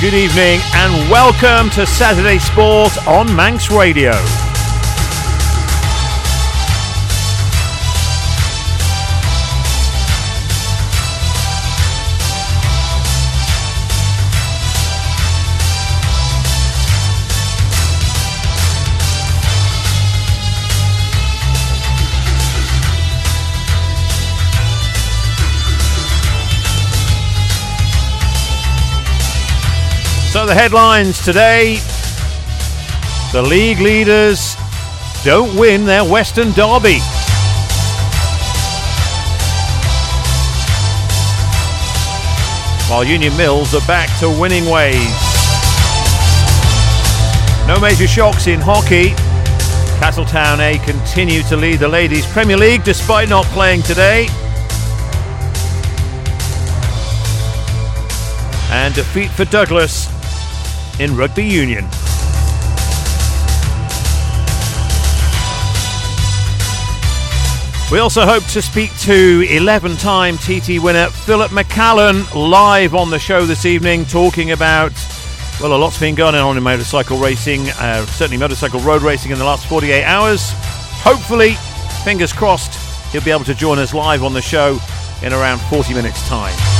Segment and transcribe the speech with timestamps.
[0.00, 4.12] Good evening, and welcome to Saturday Sport on Manx Radio.
[30.48, 31.76] The headlines today
[33.32, 34.56] the league leaders
[35.22, 37.00] don't win their Western Derby.
[42.88, 44.96] While Union Mills are back to winning ways.
[47.66, 49.10] No major shocks in hockey.
[50.00, 54.28] Castletown A continue to lead the Ladies Premier League despite not playing today.
[58.70, 60.17] And defeat for Douglas
[60.98, 61.84] in rugby union.
[67.90, 73.18] We also hope to speak to 11 time TT winner Philip McCallan live on the
[73.18, 74.92] show this evening, talking about,
[75.58, 79.38] well, a lot's been going on in motorcycle racing, uh, certainly motorcycle road racing in
[79.38, 80.50] the last 48 hours.
[81.00, 81.54] Hopefully,
[82.04, 82.74] fingers crossed,
[83.10, 84.78] he'll be able to join us live on the show
[85.22, 86.77] in around 40 minutes' time.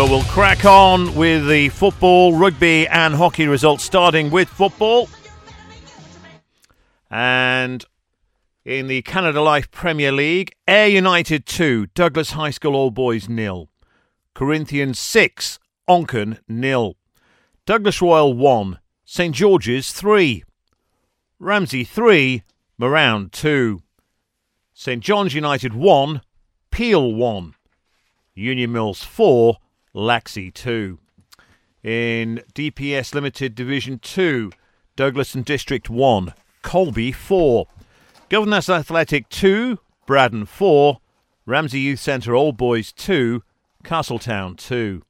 [0.00, 5.10] But we'll crack on with the football, rugby, and hockey results, starting with football.
[7.10, 7.84] And
[8.64, 13.68] in the Canada Life Premier League, Ayre United 2, Douglas High School All Boys nil.
[14.32, 16.96] Corinthians 6, Onchan nil.
[17.66, 20.44] Douglas Royal 1, St George's 3.
[21.38, 22.42] Ramsey 3,
[22.80, 23.82] Marown 2.
[24.72, 26.22] St John's United 1,
[26.70, 27.54] Peel 1.
[28.34, 29.58] Union Mills 4,
[29.94, 30.98] Laxey 2.
[31.82, 34.52] In DPS Limited Division 2,
[34.94, 37.66] Douglas and District 1, Colby 4.
[38.28, 41.00] Governors Athletic 2, Braddon 4.
[41.46, 43.42] Ramsey Youth Centre Old Boys 2,
[43.82, 45.02] Castletown 2.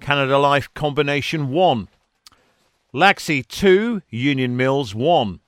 [0.00, 1.88] Canada Life Combination 1.
[2.92, 5.40] Laxey 2, Union Mills 1.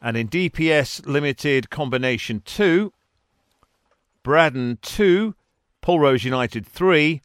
[0.00, 2.92] And in DPS Limited Combination 2,
[4.22, 5.34] Braddon 2,
[5.82, 7.20] Pulrose United 3,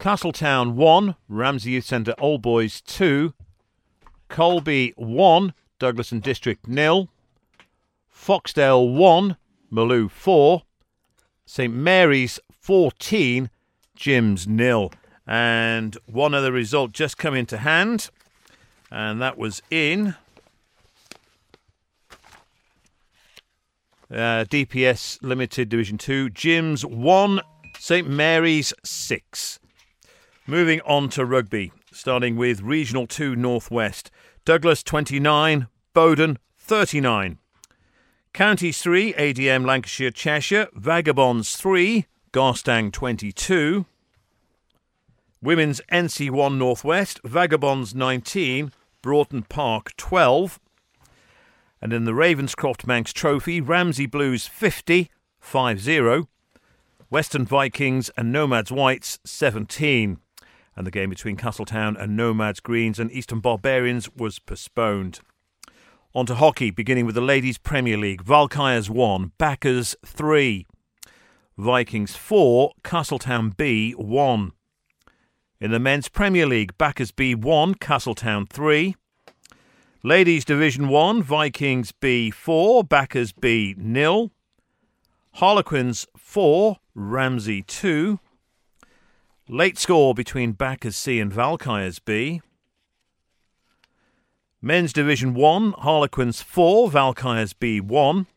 [0.00, 3.34] Castletown 1, Ramsey Youth Centre Old Boys 2,
[4.30, 7.10] Colby 1, Douglas and District nil,
[8.10, 9.36] Foxdale 1,
[9.70, 10.62] Malew 4,
[11.44, 13.50] St Mary's 14,
[13.94, 14.90] Jims nil.
[15.26, 18.08] And one other result just come into hand,
[18.90, 20.14] and that was in
[24.10, 27.42] uh, DPS Limited Division 2, Jims 1,
[27.78, 29.59] St Mary's 6.
[30.46, 34.10] Moving on to rugby, starting with Regional 2 Northwest.
[34.46, 37.38] Douglas 29, Bowdon 39.
[38.32, 43.84] Counties 3, ADM Lancashire Cheshire, Vagabonds 3, Garstang 22.
[45.42, 48.72] Women's NC1 Northwest, Vagabonds 19,
[49.02, 50.58] Broughton Park 12.
[51.82, 56.28] And in the Ravenscroft Manx Trophy, Ramsey Blues 50, 5 0.
[57.10, 60.18] Western Vikings and Nomads Whites 17
[60.80, 65.20] and the game between Castletown and Nomads Greens and Eastern Barbarians was postponed.
[66.14, 68.22] On to hockey, beginning with the Ladies Premier League.
[68.22, 70.66] Valkyries 1, Bacchus 3,
[71.58, 74.52] Vikings 4, Castletown B 1.
[75.60, 78.96] In the Men's Premier League, Bacchus B 1, Castletown 3.
[80.02, 84.30] Ladies Division 1, Vikings B 4, Bacchus B 0.
[85.32, 88.18] Harlequins 4, Ramsey 2.
[89.52, 92.40] Late score between Bacchus C and Valkyries B.
[94.62, 98.28] Men's Division 1, Harlequins 4, Valkyries B 1.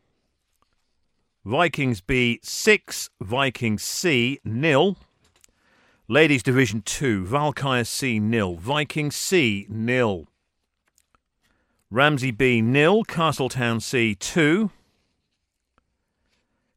[1.44, 4.96] Vikings B 6, Vikings C nil.
[6.08, 10.26] Ladies Division 2, Valkyries C nil, Vikings C nil.
[11.92, 14.68] Ramsey B nil, Castletown C 2.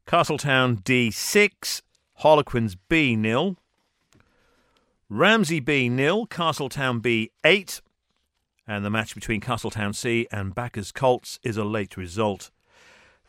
[0.06, 1.82] Castletown D 6,
[2.18, 3.56] Harlequins B nil.
[5.10, 7.80] Ramsey B nil, Castletown B 8.
[8.66, 12.50] And the match between Castletown C and Bacchus Colts is a late result.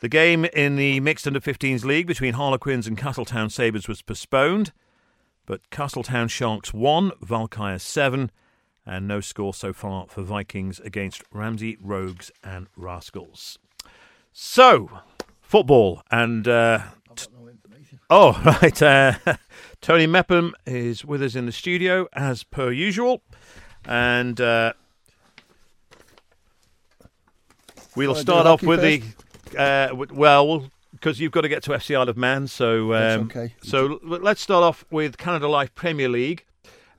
[0.02, 4.74] The game in the mixed under 15s league between Harlequins and Castletown Sabres was postponed,
[5.46, 8.30] but Castletown Sharks won, Valkyrie 7,
[8.86, 13.58] and no score so far for Vikings against Ramsey Rogues and Rascals.
[14.34, 15.00] So,
[15.42, 16.82] football and uh,
[18.10, 18.82] Oh, right.
[18.82, 19.14] Uh,
[19.82, 23.22] Tony Mepham is with us in the studio as per usual.
[23.86, 24.74] And uh,
[27.96, 29.04] we'll start off with first?
[29.52, 29.60] the.
[29.60, 32.48] Uh, well, because you've got to get to FC Isle of Man.
[32.48, 33.54] So, um, okay.
[33.64, 36.46] So let's start off with Canada Life Premier League.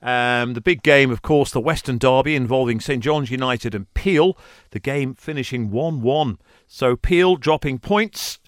[0.02, 4.36] Um, the big game, of course, the Western Derby involving St John's United and Peel.
[4.70, 6.38] The game finishing 1 1.
[6.66, 8.39] So Peel dropping points.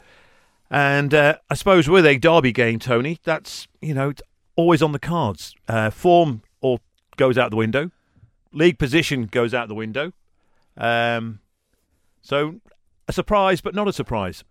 [0.72, 4.14] And uh, I suppose with a Derby game, Tony, that's, you know,
[4.56, 5.54] always on the cards.
[5.69, 6.78] Uh, form or
[7.19, 7.90] goes out the window,
[8.52, 10.12] league position goes out the window.
[10.78, 11.40] Um,
[12.22, 12.60] so
[13.06, 14.44] a surprise, but not a surprise.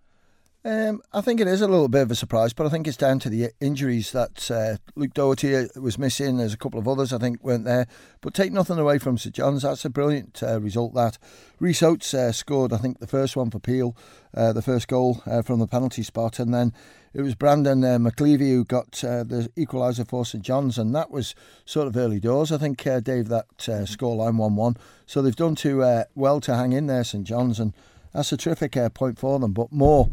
[0.63, 2.96] Um, I think it is a little bit of a surprise, but I think it's
[2.96, 6.38] down to the injuries that uh, Luke Doherty was missing.
[6.38, 7.88] There's a couple of others I think weren't there,
[8.22, 9.63] but take nothing away from St John's.
[9.63, 10.94] That's a brilliant uh, result.
[10.94, 11.18] That
[11.60, 13.98] Reese Oates uh, scored, I think, the first one for Peel,
[14.36, 16.74] uh, the first goal uh, from the penalty spot, and then
[17.16, 21.34] it was Brandon uh, McLeavy who got the equaliser for St John's, and that was
[21.66, 22.52] sort of early doors.
[22.52, 24.78] I think Dave that uh, scoreline one-one.
[25.07, 27.74] So they've done too well to hang in there, St John's, and
[28.14, 29.54] that's a terrific point for them.
[29.54, 30.12] But more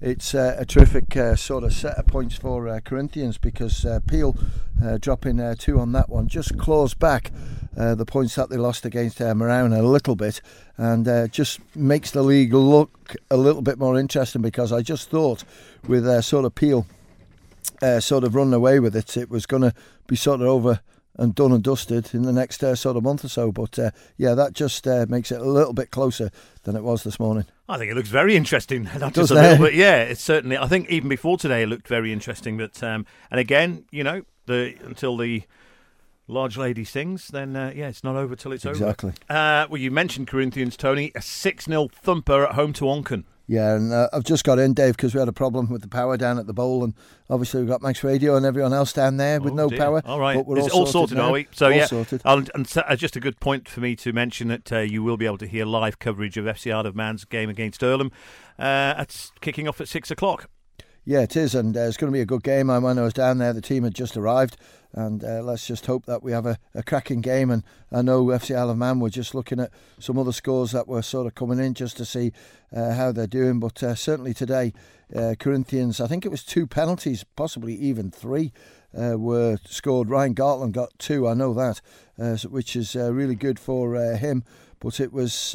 [0.00, 4.00] it's uh, a terrific uh, sort of set of points for uh, Corinthians because uh,
[4.06, 4.36] Peel
[4.84, 6.28] uh, dropping uh, two on that one.
[6.28, 7.32] Just claws back
[7.72, 10.40] the points that they lost against uh, a little bit
[10.78, 15.44] and just makes the league look a little bit more interesting because I just thought
[15.86, 16.86] with sort of Peel
[18.00, 19.74] sort of running away with it, it was going to
[20.06, 20.80] be sort of over
[21.18, 23.50] and done and dusted in the next uh, sort of month or so.
[23.52, 26.30] But uh, yeah, that just uh, makes it a little bit closer
[26.64, 27.46] than it was this morning.
[27.68, 28.84] I think it looks very interesting.
[28.98, 30.02] Not just a little bit, yeah.
[30.02, 30.56] It's certainly.
[30.58, 32.56] I think even before today, it looked very interesting.
[32.56, 35.42] But um, and again, you know, the until the
[36.28, 39.08] large lady sings, then uh, yeah, it's not over till it's exactly.
[39.08, 39.14] over.
[39.14, 39.36] Exactly.
[39.36, 41.12] Uh, well, you mentioned Corinthians, Tony.
[41.14, 43.24] A six 0 thumper at home to Onchan.
[43.48, 45.88] Yeah, and uh, I've just got in, Dave, because we had a problem with the
[45.88, 46.94] power down at the bowl, and
[47.30, 49.78] obviously we've got Manx Radio and everyone else down there with oh, no dear.
[49.78, 50.02] power.
[50.04, 51.46] All right, but we're all, all sorted, are we?
[51.52, 52.22] So all yeah, sorted.
[52.24, 55.04] and, and so, uh, just a good point for me to mention that uh, you
[55.04, 58.10] will be able to hear live coverage of FC Isle of Man's game against Irlam.
[58.58, 60.48] Uh, it's kicking off at six o'clock.
[61.08, 62.68] Yeah, it is, and uh, it's going to be a good game.
[62.68, 64.56] And when I was down there, the team had just arrived,
[64.92, 67.48] and uh, let's just hope that we have a, a, cracking game.
[67.48, 67.62] And
[67.92, 69.70] I know FC Isle of Man were just looking at
[70.00, 72.32] some other scores that were sort of coming in just to see
[72.74, 73.60] uh, how they're doing.
[73.60, 74.72] But uh, certainly today,
[75.14, 78.52] uh, Corinthians, I think it was two penalties, possibly even three,
[78.92, 80.10] uh, were scored.
[80.10, 81.80] Ryan Gartland got two, I know that,
[82.50, 84.42] which is really good for him.
[84.80, 85.54] But it was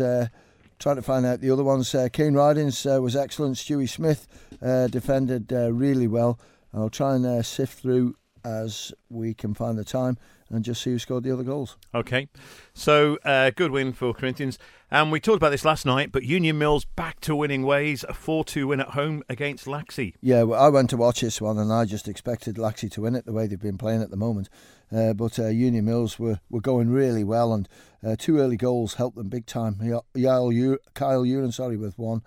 [0.81, 1.93] trying to find out the other ones.
[1.93, 3.55] Uh, Kane Ridings uh, was excellent.
[3.55, 4.27] Stewie Smith
[4.61, 6.39] uh, defended uh, really well.
[6.73, 10.17] I'll try and uh, sift through as we can find the time
[10.49, 11.77] and just see who scored the other goals.
[11.93, 12.27] Okay,
[12.73, 14.57] so uh, good win for Corinthians.
[14.89, 18.13] And we talked about this last night, but Union Mills back to winning ways, a
[18.13, 20.15] 4 2 win at home against Laxey.
[20.19, 23.15] Yeah, well, I went to watch this one and I just expected Laxey to win
[23.15, 24.49] it the way they've been playing at the moment.
[24.91, 27.67] Uh, but uh, Union Mills were, were going really well, and
[28.05, 29.75] uh, two early goals helped them big time.
[29.79, 32.21] Kyle Uren, sorry, with one.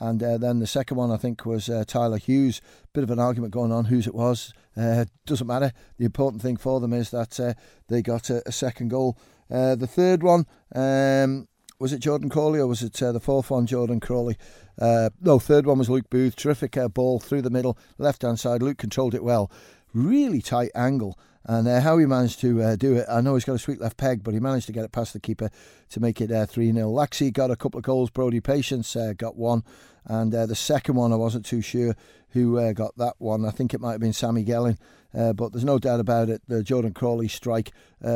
[0.00, 2.60] And uh, then the second one, I think, was uh, Tyler Hughes.
[2.92, 4.52] Bit of an argument going on whose it was.
[4.76, 5.72] Uh, doesn't matter.
[5.98, 7.54] The important thing for them is that uh,
[7.88, 9.18] they got a, a second goal.
[9.50, 11.48] Uh, the third one, um,
[11.80, 14.36] was it Jordan Crawley or was it uh, the fourth one, Jordan Crawley?
[14.80, 16.36] no, third one was Luke Booth.
[16.36, 18.62] Terrific ball through the middle, left hand side.
[18.62, 19.50] Luke controlled it well.
[19.92, 21.18] Really tight angle.
[21.44, 23.80] And uh, how he managed to uh, do it, I know he's got a sweet
[23.80, 25.48] left peg, but he managed to get it past the keeper
[25.88, 26.34] to make it 3
[26.70, 26.90] uh, 0.
[26.90, 29.64] Laxey got a couple of goals, Brody Patience uh, got one,
[30.04, 31.96] and uh, the second one, I wasn't too sure
[32.30, 33.46] who uh, got that one.
[33.46, 34.76] I think it might have been Sammy Gelling,
[35.12, 36.42] but there's no doubt about it.
[36.48, 37.72] The Jordan Crawley strike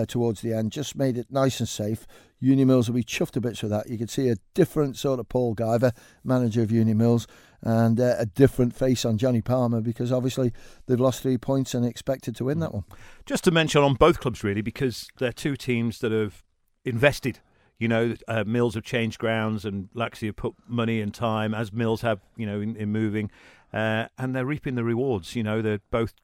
[0.09, 2.07] towards the end just made it nice and safe.
[2.39, 3.89] Union Mills will be chuffed to bits with that.
[3.89, 5.93] You could see a different sort of Paul Guyver,
[6.25, 7.27] manager of Union Mills,
[7.63, 10.53] and uh, a different face on Johnny Palmer because obviously
[10.87, 12.85] they've lost three points and expected to win that one.
[13.25, 16.43] Just to mention on both clubs, really, because they're two teams that have
[16.85, 17.39] invested.
[17.79, 21.73] You know, uh, Mills have changed grounds and Laxey have put money and time, as
[21.73, 23.31] Mills have, you know, in, in moving,
[23.73, 25.35] uh, and they're reaping the rewards.
[25.35, 26.15] You know, they're both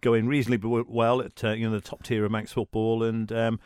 [0.00, 3.58] going reasonably well at uh, you know the top tier of Manx football and um,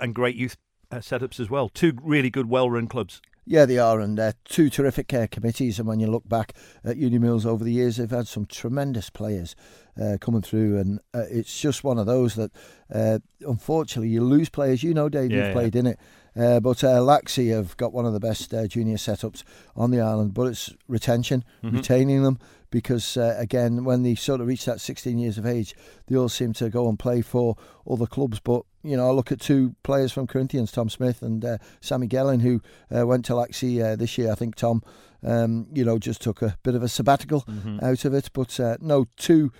[0.00, 0.56] and great youth
[0.92, 1.68] uh, setups as well.
[1.68, 3.20] Two really good, well-run clubs.
[3.44, 5.80] Yeah, they are, and uh, two terrific uh, committees.
[5.80, 6.52] And when you look back
[6.84, 9.56] at Union Mills over the years, they've had some tremendous players
[10.00, 12.52] uh, coming through, and uh, it's just one of those that,
[12.94, 14.84] uh, unfortunately, you lose players.
[14.84, 15.98] You know, Dave, yeah, you've played in it.
[16.34, 19.42] Uh, but uh, Laxey have got one of the best uh, junior setups
[19.76, 21.76] on the island, but it's retention, mm-hmm.
[21.76, 22.38] retaining them,
[22.70, 25.74] because uh, again, when they sort of reach that 16 years of age,
[26.06, 27.56] they all seem to go and play for
[27.88, 28.40] other clubs.
[28.40, 32.08] But you know, I look at two players from Corinthians, Tom Smith and uh, Sammy
[32.08, 32.62] Gelling, who
[32.94, 34.32] uh, went to Laxey this year.
[34.32, 34.82] I think Tom,
[35.22, 37.84] um, you know, just took a bit of a sabbatical mm-hmm.
[37.84, 39.52] out of it, but no, two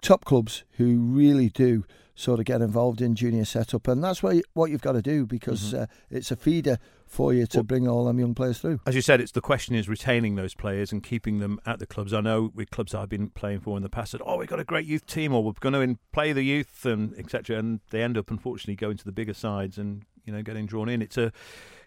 [0.00, 1.84] top clubs who really do
[2.18, 5.02] sort of get involved in junior setup, and that's what you, what you've got to
[5.02, 5.82] do because mm-hmm.
[5.82, 8.80] uh, it's a feeder for you to well, bring all them young players through.
[8.84, 11.86] As you said, it's the question is retaining those players and keeping them at the
[11.86, 12.12] clubs.
[12.12, 14.58] I know with clubs I've been playing for in the past said, "Oh, we've got
[14.58, 18.02] a great youth team, or we're going to play the youth and etc." And they
[18.02, 21.00] end up unfortunately going to the bigger sides and you know getting drawn in.
[21.00, 21.32] It's a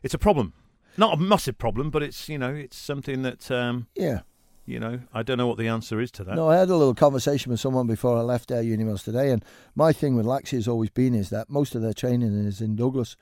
[0.01, 0.53] it's a problem,
[0.95, 4.21] not a massive problem, but it's you know it's something that um, yeah
[4.65, 6.35] you know, I don't know what the answer is to that.
[6.35, 9.43] No, I had a little conversation with someone before I left Ayr Unimills today, and
[9.75, 12.75] my thing with Laxey has always been is that most of their training is in
[12.75, 13.15] Douglas,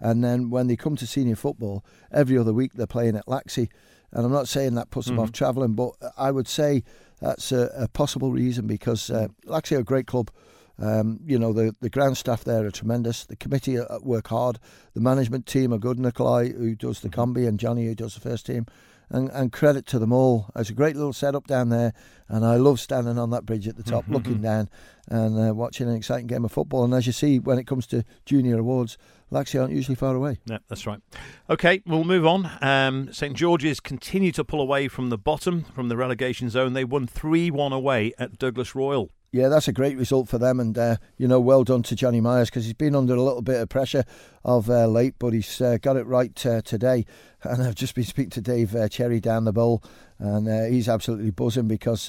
[0.00, 3.68] and then when they come to senior football, every other week they're playing at Laxey,
[4.12, 5.24] and I'm not saying that puts them mm-hmm.
[5.24, 6.82] off travelling, but I would say
[7.20, 10.30] that's a, a possible reason because uh, Laxey are a great club.
[10.78, 13.24] Um, you know, the, the ground staff there are tremendous.
[13.24, 14.58] The committee work hard.
[14.92, 15.98] The management team are good.
[15.98, 17.38] Nikolai, who does the mm-hmm.
[17.38, 18.66] combi, and Johnny, who does the first team
[19.10, 20.50] and, and credit to them all.
[20.56, 21.92] It's a great little setup down there,
[22.28, 24.68] and I love standing on that bridge at the top, looking down
[25.08, 26.84] and uh, watching an exciting game of football.
[26.84, 28.98] And as you see, when it comes to junior awards,
[29.30, 30.38] Laxey aren't usually far away.
[30.44, 31.00] Yeah, that's right.
[31.50, 32.50] Okay, we'll move on.
[32.60, 36.72] Um, St George's continue to pull away from the bottom, from the relegation zone.
[36.74, 39.10] They won 3 1 away at Douglas Royal.
[39.36, 42.22] Yeah, that's a great result for them, and uh, you know, well done to Johnny
[42.22, 44.02] Myers because he's been under a little bit of pressure
[44.46, 47.04] of uh, late, but he's uh, got it right uh, today.
[47.42, 49.84] And I've just been speaking to Dave uh, Cherry down the bowl,
[50.18, 52.08] and uh, he's absolutely buzzing because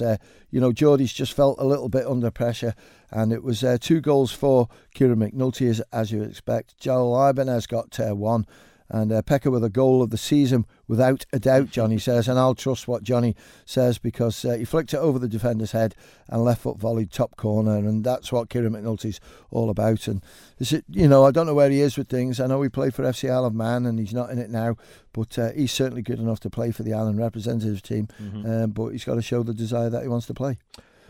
[0.50, 2.74] you know Geordie's just felt a little bit under pressure,
[3.12, 6.78] and it was two goals for Kieran McNulty as, as you expect.
[6.78, 8.46] Joel Ibanez got one.
[8.90, 12.28] And uh, Pekka with a goal of the season, without a doubt, Johnny says.
[12.28, 15.94] And I'll trust what Johnny says because uh, he flicked it over the defender's head
[16.28, 17.76] and left foot volleyed top corner.
[17.76, 20.08] And that's what Kieran McNulty's all about.
[20.08, 20.22] And,
[20.58, 22.40] is it, you know, I don't know where he is with things.
[22.40, 24.76] I know he played for FC Isle of Man and he's not in it now.
[25.12, 28.08] But uh, he's certainly good enough to play for the Island representative team.
[28.22, 28.50] Mm-hmm.
[28.50, 30.58] Um, but he's got to show the desire that he wants to play.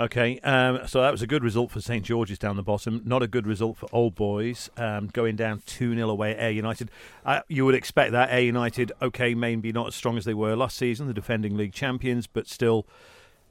[0.00, 3.02] Okay, um, so that was a good result for St George's down the bottom.
[3.04, 6.50] Not a good result for Old Boys, um, going down 2 0 away at Ayre
[6.52, 6.88] United.
[7.24, 8.30] Uh, you would expect that.
[8.30, 11.72] Ayre United, okay, maybe not as strong as they were last season, the defending league
[11.72, 12.86] champions, but still,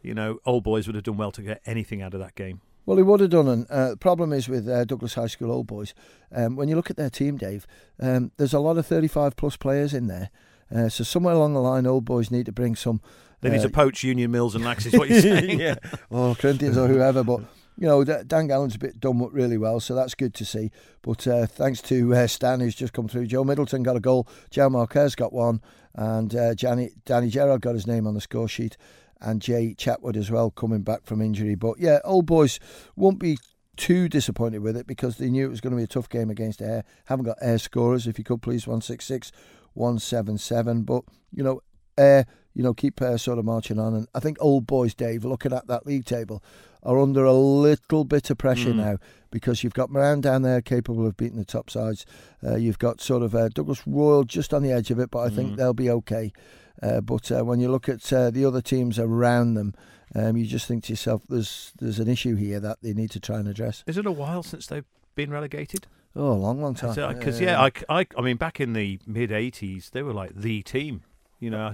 [0.02, 2.62] you know, Old Boys would have done well to get anything out of that game.
[2.86, 3.50] Well, he would have done.
[3.50, 5.94] And uh, the problem is with uh, Douglas High School Old Boys,
[6.32, 7.68] um, when you look at their team, Dave,
[8.00, 10.30] um, there's a lot of 35 plus players in there.
[10.74, 13.02] Uh, so somewhere along the line, Old Boys need to bring some
[13.42, 15.60] they need uh, to poach Union Mills and Lax, is what you're saying.
[15.60, 15.76] yeah,
[16.10, 17.24] or Corinthians or whoever.
[17.24, 17.42] But
[17.78, 20.72] you know, Dan Gallen's a bit done really well, so that's good to see.
[21.04, 23.28] But uh, thanks to uh, Stan, who's just come through.
[23.28, 24.28] Joe Middleton got a goal.
[24.50, 25.62] Joe Marquez got one,
[25.94, 28.78] and uh, Danny, Danny Gerard got his name on the score sheet,
[29.22, 31.54] and Jay Chatwood as well coming back from injury.
[31.54, 32.60] But yeah, old boys
[32.96, 33.38] won't be
[33.76, 36.32] too disappointed with it because they knew it was going to be a tough game
[36.32, 36.84] against Ayre.
[37.06, 38.08] Haven't got Ayre scorers.
[38.08, 39.32] If you could please, one six six,
[39.74, 40.82] one seven seven.
[40.82, 41.62] But you know,
[41.96, 42.26] Ayre
[42.58, 43.94] you know, keep uh, sort of marching on.
[43.94, 46.44] And I think old boys, Dave, looking at that league table,
[46.82, 48.78] are under a little bit of pressure mm.
[48.78, 48.98] now
[49.30, 52.04] because you've got Marown down there capable of beating the top sides.
[52.44, 55.20] Uh, you've got sort of uh, Douglas Royal just on the edge of it, but
[55.20, 55.36] I mm.
[55.36, 56.34] think they'll be okay.
[56.82, 59.76] Uh, but uh, when you look at uh, the other teams around them,
[60.16, 63.20] um, you just think to yourself, there's there's an issue here that they need to
[63.20, 63.84] try and address.
[63.86, 65.86] Is it a while since they've been relegated?
[66.16, 66.96] Oh, a long, long time.
[67.14, 70.64] Because yeah, I, I, I mean, back in the mid '80s, they were like the
[70.64, 71.02] team
[71.40, 71.72] you know,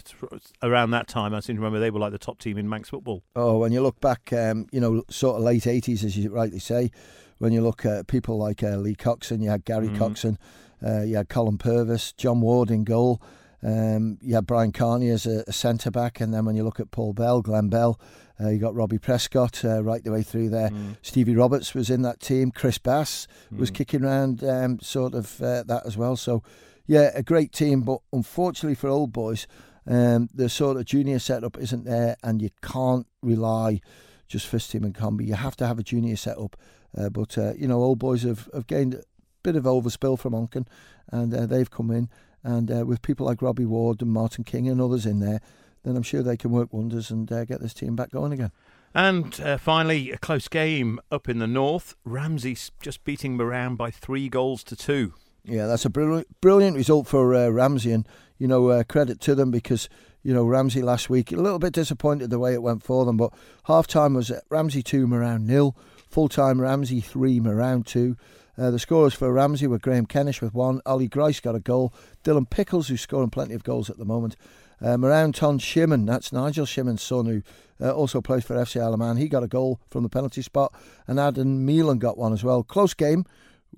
[0.62, 2.90] around that time, I seem to remember they were like the top team in Manx
[2.90, 3.24] football.
[3.36, 6.60] Oh, when you look back, um, you know, sort of late 80s, as you rightly
[6.60, 6.92] say,
[7.38, 9.98] when you look at people like uh, Lee Coxon, you had Gary mm.
[9.98, 10.38] Coxon,
[10.86, 13.22] uh, you had Colin Purvis, John Ward in goal,
[13.64, 16.82] um, you had Brian Carney as a, a centre back, and then when you look
[16.82, 18.00] at Paul Bell, Glenn Bell,
[18.42, 20.70] uh, you got Robbie Prescott uh, right the way through there.
[20.70, 20.98] Mm.
[21.02, 22.52] Stevie Roberts was in that team.
[22.52, 23.58] Chris Bass mm.
[23.58, 26.18] was kicking around um, sort of uh, that as well.
[26.18, 26.44] So
[26.86, 29.48] yeah, a great team, but unfortunately for old boys,
[29.86, 33.82] um, the sort of junior setup isn't there, and you can't rely
[34.28, 35.28] just first team and combi.
[35.28, 36.58] You have to have a junior setup.
[36.98, 39.04] Uh, but uh, you know, old boys have, have gained a
[39.44, 40.68] bit of overspill from Onchan,
[41.12, 42.10] and uh, they've come in,
[42.44, 45.40] and uh, with people like Robbie Ward and Martin King and others in there,
[45.84, 48.52] then I'm sure they can work wonders and uh, get this team back going again.
[48.96, 51.96] And uh, finally, a close game up in the north.
[52.06, 55.14] Ramsey just beating Marown by three goals to two.
[55.46, 58.08] Yeah, that's a brilliant, brilliant result for uh, Ramsey, and
[58.38, 59.90] you know uh, credit to them because
[60.24, 63.18] you know Ramsey last week a little bit disappointed the way it went for them,
[63.18, 63.34] but
[63.66, 65.76] half time was Ramsey two, Marown nil,
[66.10, 68.16] full time Ramsey three, Marown two.
[68.58, 71.94] Uh, the scorers for Ramsey were Graham Kennish with one, Ollie Grice got a goal,
[72.24, 74.38] Dylan Pickles who's scoring plenty of goals at the moment.
[74.80, 77.42] Uh, Marown Ton Shimon, that's Nigel Shimon's son who
[77.82, 79.18] uh, also plays for FC Isle of Man.
[79.18, 80.74] He got a goal from the penalty spot,
[81.08, 82.64] and Adam Meelan got one as well.
[82.64, 83.26] Close game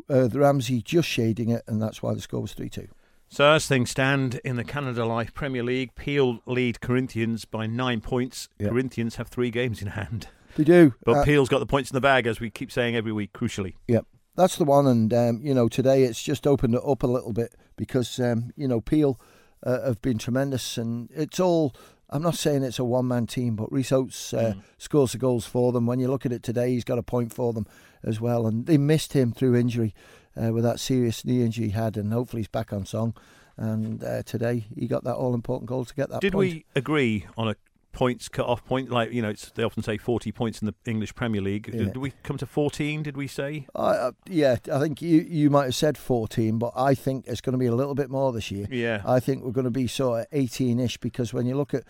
[0.10, 2.88] uh, the Ramsey just shading it, and that's why the score was 3 2.
[3.28, 8.00] So, as things stand in the Canada Life Premier League, Peel lead Corinthians by nine
[8.02, 8.48] points.
[8.60, 8.70] Yep.
[8.70, 10.28] Corinthians have three games in hand.
[10.56, 10.94] They do.
[11.04, 13.34] But Uh, Peel's got the points in the bag, as we keep saying every week,
[13.34, 13.74] crucially.
[13.88, 14.88] Yep, that's the one.
[14.88, 18.52] And um, you know, today it's just opened it up a little bit because um,
[18.56, 19.20] you know Peel
[19.64, 21.74] uh, have been tremendous, and it's all.
[22.10, 24.62] I'm not saying it's a one man team, but Rhys Oates uh, Mm.
[24.78, 25.86] scores the goals for them.
[25.86, 27.66] When you look at it today, he's got a point for them
[28.04, 29.94] as well, and they missed him through injury
[30.42, 33.16] uh, with that serious knee injury he had, and hopefully he's back on song.
[33.58, 36.22] And uh, today he got that all important goal to get that.
[36.22, 36.54] Did point.
[36.54, 37.56] we agree on a
[37.96, 38.92] points cut off point?
[38.92, 41.68] Like, you know, it's, they often say 40 points in the English Premier League.
[41.74, 41.86] Yeah.
[41.86, 43.66] Did we come to 14, did we say?
[43.74, 47.54] Uh, yeah, I think you you might have said 14, but I think it's going
[47.54, 48.68] to be a little bit more this year.
[48.70, 49.02] Yeah.
[49.06, 51.84] I think we're going to be sort of 18-ish because when you look at,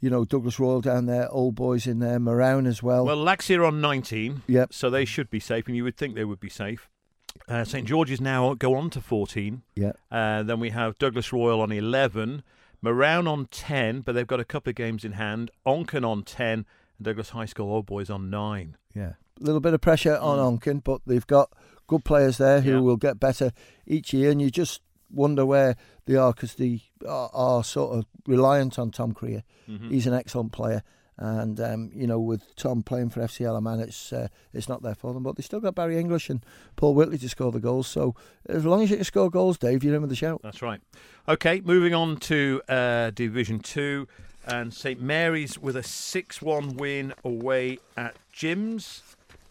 [0.00, 3.04] you know, Douglas Royal down there, old boys in there, Marown as well.
[3.04, 6.24] Well, Laxey on 19, yep, so they should be safe, and you would think they
[6.24, 6.88] would be safe.
[7.48, 9.62] Uh, St George's now go on to 14.
[9.76, 12.42] yeah, Uh, then we have Douglas Royal on 11,
[12.84, 15.50] Marown on 10, but they've got a couple of games in hand.
[15.66, 16.66] Onchan on 10, and
[17.02, 18.76] Douglas High School Old Boys on 9.
[18.94, 19.12] yeah.
[19.40, 21.50] A little bit of pressure on Onchan, but they've got
[21.86, 22.74] good players there who Mm.
[22.74, 22.80] Yeah.
[22.80, 23.52] will get better
[23.86, 28.04] each year, and you just wonder where they are because they are, are sort of
[28.26, 29.42] reliant on Tom Creer.
[29.66, 29.90] Mhm.
[29.90, 30.82] He's an excellent player.
[31.22, 34.70] And um, you know, with Tom playing for FC Isle of Man, it's uh, it's
[34.70, 35.22] not there for them.
[35.22, 36.42] But they still got Barry English and
[36.76, 37.86] Paul Whitley to score the goals.
[37.88, 38.14] So
[38.48, 40.40] as long as you can score goals, Dave, you're in with the shout.
[40.42, 40.80] That's right.
[41.28, 44.08] Okay, moving on to uh, Division 2.
[44.46, 49.02] And St Mary's with a 6 1 win away at Jim's.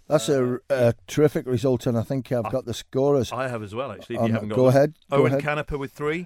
[0.07, 3.31] That's a, a terrific result, and I think I've got the scorers.
[3.31, 4.15] I have as well, actually.
[4.15, 4.75] If Um, you haven't got go them.
[4.75, 4.93] ahead.
[5.11, 5.43] Go Owen ahead.
[5.43, 6.25] Caneper with three,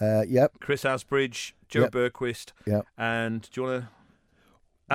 [0.00, 1.92] Uh, yep, Chris Asbridge, Joe Yep.
[1.92, 2.84] Berquist, yep.
[2.98, 3.88] and do you want to.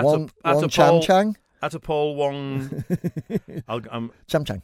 [0.04, 1.38] One, one Cham Chang.
[1.62, 2.84] Atapol Wong.
[3.68, 4.62] I'll, um, Cham Chang.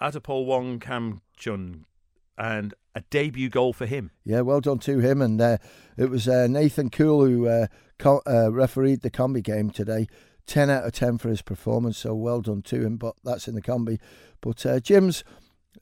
[0.00, 1.84] Atapol Wong Kam Chun.
[2.38, 4.10] And a debut goal for him.
[4.24, 5.20] Yeah, well done to him.
[5.20, 5.58] And uh,
[5.98, 7.66] it was uh, Nathan Cool who uh,
[7.98, 10.06] co- uh, refereed the combi game today.
[10.46, 12.96] 10 out of 10 for his performance, so well done to him.
[12.96, 13.98] But that's in the combi.
[14.40, 15.22] But uh, Jim's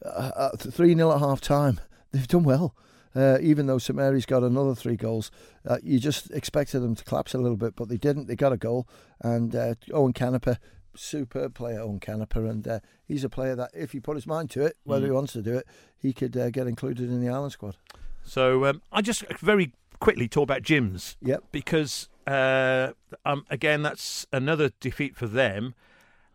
[0.04, 1.80] uh, 3 0 at half time.
[2.12, 2.74] They've done well.
[3.16, 5.31] Uh, even though St Mary's got another three goals,
[5.66, 8.27] uh, you just expected them to collapse a little bit, but they didn't.
[8.29, 8.87] They got a goal,
[9.21, 10.59] and uh, Owen Caneper,
[10.94, 14.51] superb player, Owen Caneper, and uh, he's a player that, if he put his mind
[14.51, 15.09] to it, whether Mm.
[15.09, 15.66] he wants to do it,
[15.97, 17.77] he could uh, get included in the Ireland squad.
[18.25, 21.16] So um, I just very quickly talk about Jim's.
[21.23, 21.44] Yep.
[21.51, 22.92] because uh,
[23.25, 25.75] um, again, that's another defeat for them.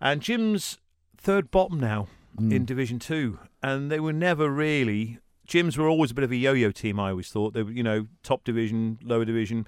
[0.02, 0.80] And Jim's
[1.18, 2.52] third bottom now Mm.
[2.52, 5.20] in Division Two, and they were never really.
[5.54, 7.00] Jim's were always a bit of a yo-yo team.
[7.00, 9.68] I always thought they were, you know, top division, lower division.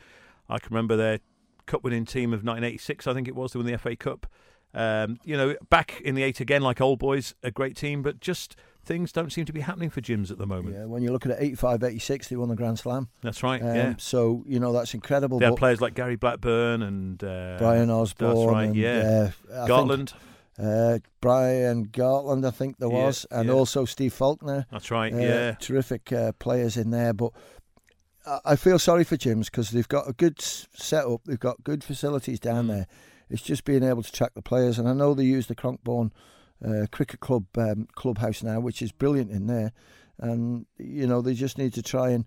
[0.50, 1.20] I can remember their
[1.68, 3.06] cup-winning team of 1986.
[3.06, 4.26] I think it was they won the FA Cup.
[4.74, 8.20] Um, you know, back in the eight again, like old boys, a great team, but
[8.20, 10.74] just things don't seem to be happening for Jim's at the moment.
[10.74, 13.10] Yeah, when you're looking at 85, 86, they won the Grand Slam.
[13.22, 13.62] That's right.
[13.62, 15.38] Um, yeah, So, you know, that's incredible.
[15.38, 18.36] they had players like Gary Blackburn and uh, Brian Osborne.
[18.36, 19.30] That's right, and, yeah.
[19.54, 20.10] uh, I Gartland.
[20.10, 20.22] Think,
[20.58, 23.26] uh, Brian Gartland, I think there Yeah, was.
[23.32, 23.54] And yeah.
[23.54, 24.66] also Steve Faulkner.
[24.72, 25.14] That's right.
[25.14, 25.52] Uh, yeah.
[25.60, 27.14] Terrific uh, players in there.
[27.14, 27.32] But
[28.46, 31.22] I- feel sorry for Jim's because they've got a good setup.
[31.26, 32.70] They've got good facilities down Mm.
[32.70, 32.88] there.
[33.30, 34.80] It's just being able to track the players.
[34.80, 36.12] And I know they use the Cronkbourne
[36.66, 39.74] uh, Cricket Club um, clubhouse now, which is brilliant in there.
[40.18, 42.26] And, you know, they just need to try and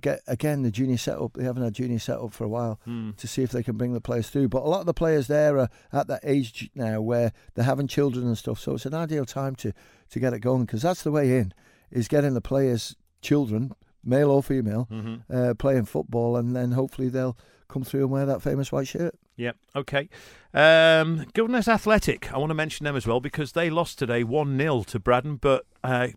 [0.00, 1.34] get, again, the junior setup.
[1.34, 3.16] They haven't had junior setup for a while Mm.
[3.16, 4.48] to see if they can bring the players through.
[4.48, 7.86] But a lot of the players there are at that age now where they're having
[7.86, 8.58] children and stuff.
[8.60, 9.72] So it's an ideal time to,
[10.10, 11.54] to get it going because that's the way in,
[11.90, 13.72] is getting the players, children,
[14.04, 17.36] male or female, hmm uh, playing football, and then hopefully they'll
[17.68, 19.14] come through and wear that famous white shirt.
[19.36, 19.56] Yep.
[19.76, 20.08] Okay.
[20.52, 22.32] Um, Governors Athletic.
[22.32, 25.36] I want to mention them as well because they lost today one 0 to Braddon,
[25.36, 26.08] but uh,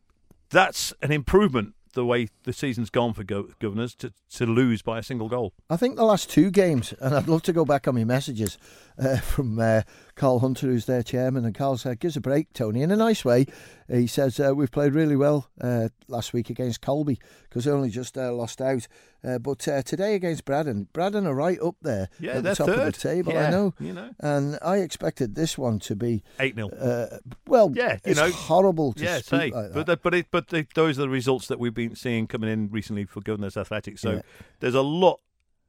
[0.50, 5.00] that's an improvement the way the season's gone for Go- Governors to to lose by
[5.00, 5.54] a single goal.
[5.70, 8.58] I think the last two games, and I'd love to go back on my messages
[8.98, 9.82] uh, from uh,
[10.16, 13.26] Carl Hunter, who's their chairman, and Carl said, "Gives a break, Tony, in a nice
[13.26, 13.46] way."
[13.90, 17.90] He says uh, we've played really well uh, last week against Colby because they only
[17.90, 18.88] just uh, lost out,
[19.24, 22.68] uh, but uh, today against Braddon, Braddon are right up there Yeah, at the top
[22.68, 22.80] third.
[22.80, 23.34] of the table.
[23.34, 24.12] Yeah, I know, You know.
[24.20, 27.72] and I expected this one to be Eight 0 uh, well.
[27.76, 30.98] Yeah, you know, horrible to Yeah, say, like but the, but it, but the, those
[31.00, 33.98] are the results that we've been seeing coming in recently for Governors Athletic.
[34.00, 34.22] So Yeah.
[34.60, 35.20] there's a lot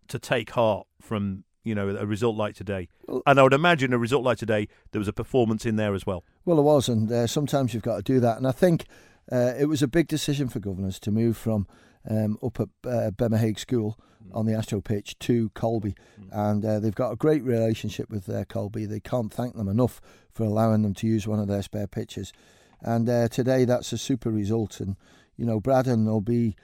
[0.09, 2.89] to take heart from you know a result like today,
[3.27, 6.07] and I would imagine a result like today there was a performance in there as
[6.07, 6.25] well.
[6.45, 8.37] Well, it was, and uh, sometimes you've got to do that.
[8.37, 8.87] And I think
[9.33, 11.67] uh, it was a big decision for governors to move from
[12.09, 13.99] um, up at uh, Bemahague School
[14.33, 15.95] on the Astro pitch to Colby,
[16.31, 18.85] and uh, they've got a great relationship with uh, Colby.
[18.87, 20.01] They can't thank them enough
[20.31, 22.33] for allowing them to use one of their spare pitches.
[22.81, 24.81] And uh, today, that's a super result.
[24.81, 24.97] And
[25.37, 26.57] you know, Braddon will be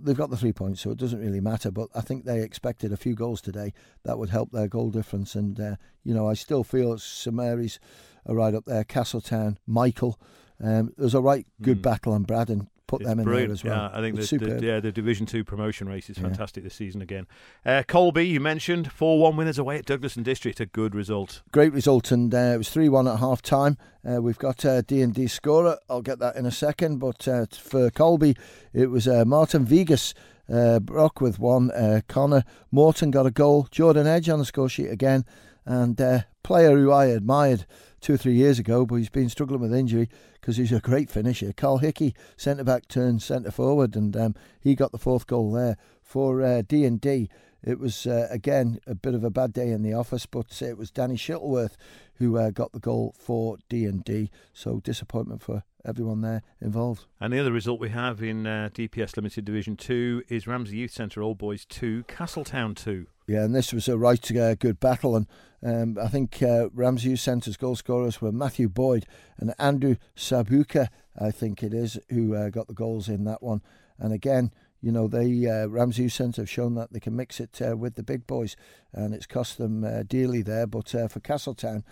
[0.00, 1.70] they've got the three points, so it doesn't really matter.
[1.70, 3.72] But I think they expected a few goals today
[4.04, 5.34] that would help their goal difference.
[5.34, 7.78] And uh, you know, I still feel St Mary's
[8.26, 8.84] are right up there.
[8.84, 10.18] Castletown, Michael.
[10.62, 11.82] Um, there's a right good mm.
[11.82, 13.48] battle on Braddon put it's them in brilliant.
[13.48, 13.90] there as well.
[13.92, 16.66] Yeah, I think the, the, yeah, the Division Two promotion race is fantastic yeah.
[16.66, 17.26] this season again.
[17.64, 21.42] Uh, Colby, you mentioned four one winners away at Douglas and District, a good result.
[21.52, 23.76] Great result, and uh, it was three one at half time.
[24.08, 25.78] Uh, we've got uh, D and D scorer.
[25.90, 28.36] I'll get that in a second, but uh, for Colby,
[28.72, 30.14] it was uh, Martin Vegas.
[30.48, 31.72] Brock with one,
[32.06, 35.24] Connor Morton got a goal, Jordan Edge on the score sheet again,
[35.64, 35.96] and
[36.44, 37.66] player who I admired
[38.06, 41.10] two or three years ago, but he's been struggling with injury because he's a great
[41.10, 41.52] finisher.
[41.52, 45.76] Carl Hickey, centre back turned centre forward, and um, he got the fourth goal there
[46.04, 47.28] for uh, D and D.
[47.64, 50.78] It was uh, again a bit of a bad day in the office, but it
[50.78, 51.76] was Danny Shuttleworth
[52.14, 54.30] who uh, got the goal for D and D.
[54.52, 57.06] So disappointment for everyone there involved.
[57.20, 60.92] And the other result we have in uh, DPS Limited Division Two is Ramsey Youth
[60.92, 63.08] Centre Old Boys Two, Castletown Two.
[63.26, 65.26] Yeah, and this was a right uh, good battle, and
[65.64, 69.04] um, I think uh, Ramsey Centre's goal scorers were Matthew Boyd
[69.38, 70.88] and Andrew Sabuka,
[71.20, 73.62] I think it is, who uh, got the goals in that one.
[73.98, 77.60] And again, you know, they uh, Ramsey Centre have shown that they can mix it
[77.60, 78.54] uh, with the big boys,
[78.92, 80.68] and it's cost them uh, dearly there.
[80.68, 81.82] But uh, for Castletown,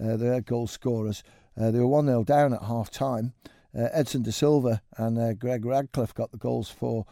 [0.00, 1.24] uh, their goal scorers,
[1.56, 3.32] they were 1 0 down at half time.
[3.76, 7.06] Edson De Silva and Greg Radcliffe got the goals for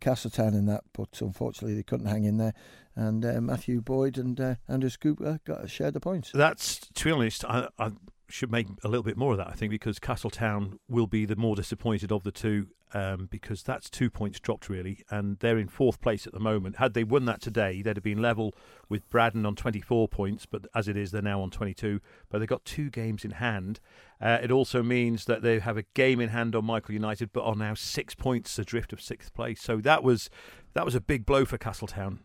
[0.00, 2.54] Castletown in that, but unfortunately they couldn't hang in there
[2.96, 6.30] and uh, Matthew Boyd and uh, Andrew Cooper got shared the points.
[6.32, 7.92] That's to be honest, I, I,
[8.28, 9.46] should make a little bit more of that.
[9.46, 13.90] I think because Castletown will be the more disappointed of the two um, because that's
[13.90, 16.76] two points dropped really, and they're in fourth place at the moment.
[16.76, 18.54] Had they won that today, they'd have been level
[18.88, 22.00] with Braddon on 24 points, but as it is, they're now on 22.
[22.28, 23.80] But they've got two games in hand.
[24.20, 27.44] Uh, it also means that they have a game in hand on Michael United, but
[27.44, 29.60] are now six points adrift of sixth place.
[29.60, 30.30] So that was
[30.74, 32.20] that was a big blow for Castletown.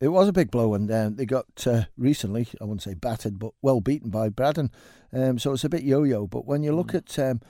[0.00, 3.38] It was a big blow, and um, they got uh, recently, I wouldn't say battered,
[3.38, 4.70] but well beaten by Braddon.
[5.12, 6.26] Um, so it's a bit yo yo.
[6.26, 6.96] But when you look mm.
[6.96, 7.40] at um,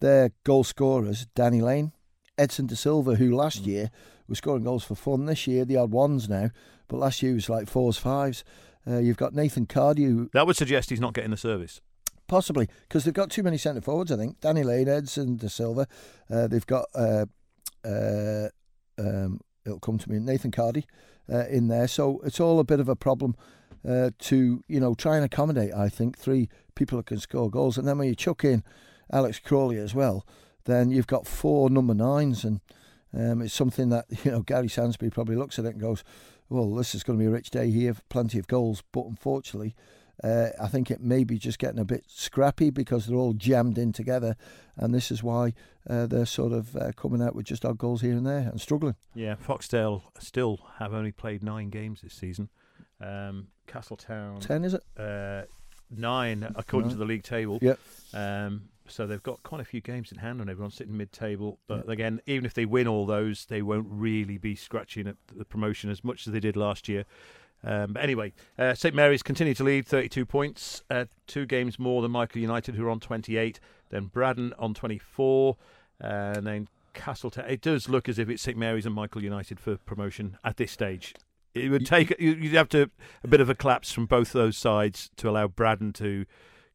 [0.00, 1.92] their goal scorers, Danny Lane,
[2.40, 3.66] Edson De Silva, who last mm.
[3.66, 3.90] year
[4.28, 6.50] was scoring goals for fun, this year the odd ones now,
[6.88, 8.44] but last year was like fours, fives.
[8.86, 10.04] Uh, you've got Nathan Cardy.
[10.04, 11.80] Who, that would suggest he's not getting the service.
[12.26, 14.40] Possibly, because they've got too many centre forwards, I think.
[14.40, 15.86] Danny Lane, Edson De Silva.
[16.30, 17.26] Uh, they've got, uh,
[17.84, 18.48] uh,
[18.98, 20.84] um, it'll come to me, Nathan Cardy
[21.30, 21.88] uh, in there.
[21.88, 23.36] So it's all a bit of a problem
[23.86, 25.74] uh, to you know try and accommodate.
[25.74, 28.62] I think three people that can score goals, and then when you chuck in
[29.12, 30.26] Alex Crawley as well,
[30.64, 32.60] then you've got four number nines, and
[33.16, 36.04] um, it's something that you know Gary Sansbury probably looks at it and goes,
[36.48, 39.74] "Well, this is going to be a rich day here, plenty of goals." But unfortunately,
[40.22, 43.78] uh, I think it may be just getting a bit scrappy because they're all jammed
[43.78, 44.36] in together,
[44.76, 45.54] and this is why
[45.88, 48.60] uh, they're sort of uh, coming out with just odd goals here and there and
[48.60, 48.96] struggling.
[49.14, 52.50] Yeah, Foxdale still have only played nine games this season.
[53.00, 54.82] Um, Castletown ten is it?
[54.98, 55.42] Uh,
[55.90, 57.58] nine according to the league table.
[57.62, 57.78] Yep.
[58.12, 61.58] Um, so they've got quite a few games in hand and everyone sitting mid-table.
[61.66, 65.44] But again, even if they win all those, they won't really be scratching at the
[65.44, 67.04] promotion as much as they did last year.
[67.62, 72.02] Um, but anyway, uh, St Mary's continue to lead 32 points, uh, two games more
[72.02, 73.60] than Michael United, who are on 28.
[73.90, 75.56] Then Braddon on 24,
[76.02, 77.46] uh, and then Castletown.
[77.48, 80.72] It does look as if it's St Mary's and Michael United for promotion at this
[80.72, 81.14] stage.
[81.54, 82.90] It would take you'd have to
[83.24, 86.24] a bit of a collapse from both those sides to allow Braddon to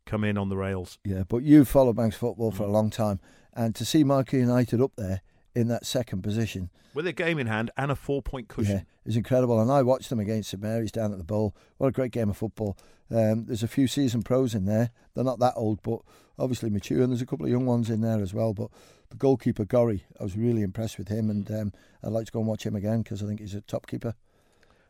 [0.05, 0.97] come in on the rails.
[1.03, 3.19] Yeah, but you've followed Manx football for a long time,
[3.53, 5.21] and to see Michael United up there
[5.55, 6.69] in that second position.
[6.93, 8.75] With a game in hand and a four point cushion.
[8.75, 9.59] Yeah, it's incredible.
[9.59, 11.55] And I watched them against St Mary's down at the Bowl.
[11.77, 12.77] What a great game of football.
[13.11, 14.91] Um, there's a few seasoned pros in there.
[15.13, 15.99] They're not that old, but
[16.39, 17.01] obviously mature.
[17.01, 18.53] And there's a couple of young ones in there as well.
[18.53, 18.69] But
[19.09, 21.29] the goalkeeper, Gorry, I was really impressed with him.
[21.29, 23.61] And um, I'd like to go and watch him again because I think he's a
[23.61, 24.15] top keeper.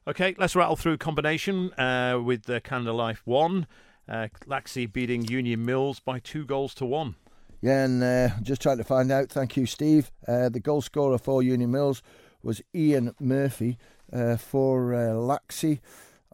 [0.08, 3.66] Okay, let's rattle through combination uh, with the Canada Life 1.
[4.08, 7.16] Uh, Laxey beating Union Mills by two goals to one.
[7.62, 9.30] Yeah, and uh, just trying to find out.
[9.30, 10.12] Thank you, Steve.
[10.28, 12.04] Uh, the goal scorer for Union Mills
[12.44, 13.78] was Ian Murphy
[14.14, 15.80] uh, for uh, Laxey.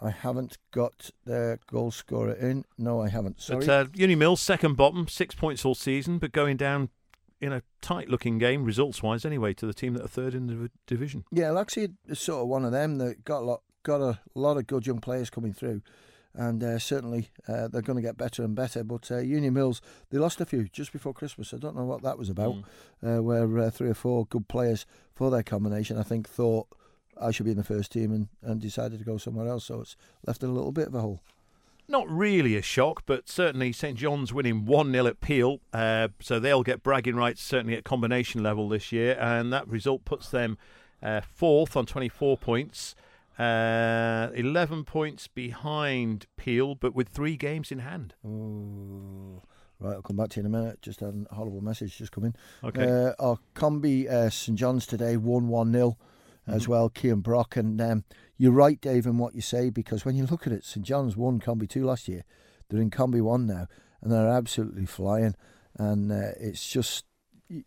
[0.01, 2.65] I haven't got the goal scorer in.
[2.77, 3.39] No, I haven't.
[3.39, 3.65] Sorry.
[3.65, 6.89] But, uh, Union Mills second bottom, six points all season, but going down
[7.39, 11.23] in a tight-looking game, results-wise, anyway, to the team that are third in the division.
[11.31, 14.57] Yeah, Laxey is sort of one of them that got a lot, got a lot
[14.57, 15.81] of good young players coming through
[16.33, 18.83] and uh, certainly uh, they're going to get better and better.
[18.83, 21.53] But uh, Union Mills, they lost a few just before Christmas.
[21.53, 22.55] I don't know what that was about,
[23.01, 23.23] mm.
[23.23, 26.67] where uh, three or four good players for their combination, I think, thought
[27.19, 29.65] I should be in the first team and, and decided to go somewhere else.
[29.65, 31.21] So it's left a little bit of a hole.
[31.87, 35.59] Not really a shock, but certainly St John's winning 1 0 at Peel.
[35.73, 39.17] Uh, so they'll get bragging rights, certainly at combination level this year.
[39.19, 40.57] And that result puts them
[41.03, 42.95] uh, fourth on 24 points.
[43.41, 48.13] Uh, 11 points behind Peel, but with three games in hand.
[48.23, 49.41] Oh,
[49.79, 50.81] right, I'll come back to you in a minute.
[50.81, 52.35] Just had a horrible message just come in.
[52.63, 52.83] Okay.
[52.83, 55.97] Uh, our combi uh, St John's today won 1 0
[56.47, 56.71] as Mm-hmm.
[56.71, 57.55] well, Kian Brock.
[57.55, 58.03] And um,
[58.37, 61.17] you're right, Dave, in what you say, because when you look at it, St John's
[61.17, 62.23] won Combi 2 last year.
[62.69, 63.67] They're in Combi 1 now,
[64.01, 65.35] and they're absolutely flying.
[65.77, 67.05] And uh, it's just,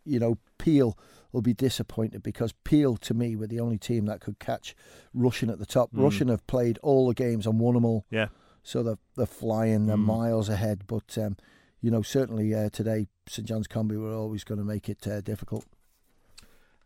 [0.04, 0.96] you know, Peel
[1.32, 4.74] will be disappointed because Peel, to me, were the only team that could catch
[5.12, 5.92] Russian at the top.
[5.92, 6.02] Mm.
[6.04, 8.04] Russian have played all the games and won them all.
[8.10, 8.28] Yeah.
[8.62, 10.04] So they're, they're flying, they're Mm.
[10.06, 10.84] miles ahead.
[10.86, 11.36] But, um,
[11.80, 15.20] you know, certainly uh, today, St John's Combi were always going to make it uh,
[15.20, 15.66] difficult.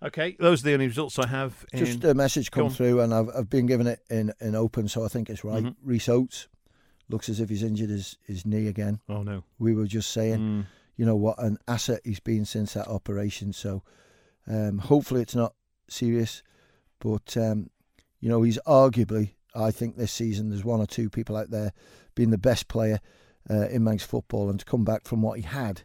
[0.02, 1.66] Okay, those are the only results I have.
[1.72, 4.86] In, Just a message come through, and I've, I've been given it in, in open,
[4.88, 5.64] so I think it's right.
[5.64, 5.74] Mhm.
[5.82, 6.46] Reese Oates
[7.08, 9.00] looks as if he's injured his, his knee again.
[9.08, 9.42] oh no.
[9.58, 10.66] We were just saying, Mm.
[10.98, 13.54] You know, what an asset he's been since that operation.
[13.54, 13.82] So
[14.46, 15.54] um, hopefully it's not
[15.88, 16.42] serious,
[16.98, 17.70] but, um,
[18.20, 21.72] you know, he's arguably, I think this season, there's one or two people out there
[22.14, 23.00] being the best player
[23.48, 25.82] uh, in Manx football, and to come back from what he had,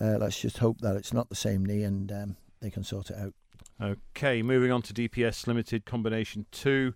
[0.00, 3.10] uh, let's just hope that it's not the same knee and um, they can sort
[3.10, 3.34] it out.
[3.80, 6.94] Okay, moving on to DPS Limited Combination 2.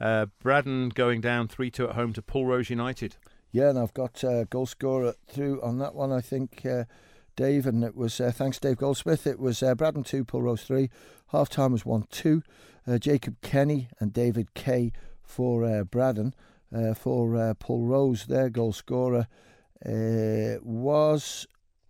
[0.00, 3.16] Uh, Braddon going down 3 2 at home to Pulrose United.
[3.52, 6.12] Yeah, and I've got uh, goal scorer through on that one.
[6.12, 6.84] I think uh,
[7.34, 9.26] Dave, and it was uh, thanks Dave Goldsmith.
[9.26, 10.88] It was uh, Braddon two, Pulrose three.
[11.28, 12.42] Half time was one two.
[12.86, 16.34] Uh, Jacob Kenny and David Kay for uh, Braddon.
[16.94, 19.26] For uh, Pulrose, their goal scorer
[19.84, 21.46] was.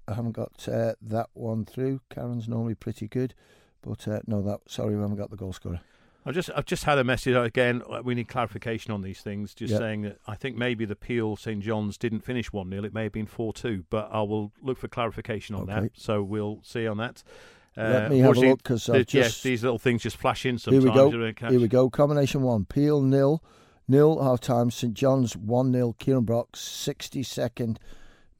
[0.08, 2.00] I haven't got that one through.
[2.08, 3.34] Karen's normally pretty good,
[3.82, 5.80] but no, that sorry, we haven't got the goal scorer.
[6.26, 7.82] I've just I've just had a message again.
[7.90, 9.54] uh, We need clarification on these things.
[9.54, 9.78] Just Yeah.
[9.78, 13.04] saying that I think maybe the Peel St John's didn't finish one 0 It may
[13.04, 15.80] have been four two, but I will look for clarification on Okay.
[15.80, 15.90] that.
[15.94, 17.22] So we'll see on that.
[17.76, 20.44] Uh, Let me have a look because the- just yes, these little things just flash
[20.44, 20.84] in sometimes.
[20.84, 21.10] Here we go.
[21.10, 21.50] you don't catch.
[21.52, 21.88] Here we go.
[21.88, 22.64] Combination one.
[22.66, 23.42] Peel nil,
[23.88, 24.70] nil half time.
[24.70, 27.78] St John's one 0 Kieran Brock sixty second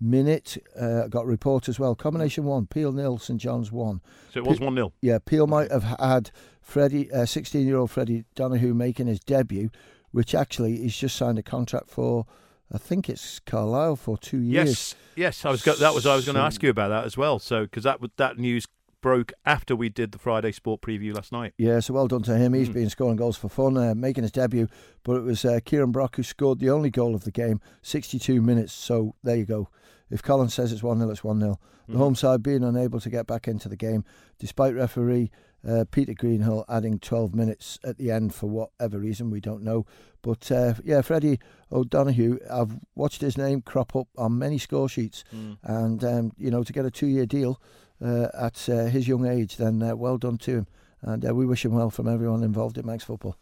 [0.00, 0.56] minute.
[0.78, 1.94] Uh, got a report as well.
[1.94, 2.66] Combination one.
[2.66, 3.18] Peel nil.
[3.18, 4.00] St John's one.
[4.32, 8.24] So it was one 0 Yeah, Peel might have had Freddie, sixteen year old Freddie
[8.34, 9.70] Donahue making his debut,
[10.12, 12.26] which actually he's just signed a contract for.
[12.72, 14.68] I think it's Carlisle for two years.
[14.68, 15.44] Yes, yes.
[15.44, 17.40] I was go- that was I was going to ask you about that as well.
[17.40, 18.66] So because that that news
[19.00, 21.54] broke after we did the Friday Sport preview last night.
[21.58, 22.52] Yeah, so well done to him.
[22.52, 22.74] He's Mm.
[22.74, 24.68] been scoring goals for fun, uh, making his debut.
[25.04, 28.40] But it was uh, Kieran Brock who scored the only goal of the game, 62
[28.42, 28.72] minutes.
[28.72, 29.68] So there you go.
[30.10, 31.58] If Colin says it's 1 0, it's 1 0.
[31.86, 31.98] The Mhm.
[31.98, 34.04] home side being unable to get back into the game,
[34.38, 35.30] despite referee
[35.62, 39.84] uh, Peter Greenhill adding 12 minutes at the end for whatever reason, we don't know.
[40.22, 41.38] But uh, yeah, Freddie
[41.70, 45.22] O'Donoghue, I've watched his name crop up on many score sheets.
[45.34, 45.58] Mm.
[45.62, 47.60] And, um, you know, to get a two year deal
[48.00, 50.66] at uh, his young age, then uh, well done to him.
[51.02, 53.36] And uh, we wish him well from everyone involved in Manx Football.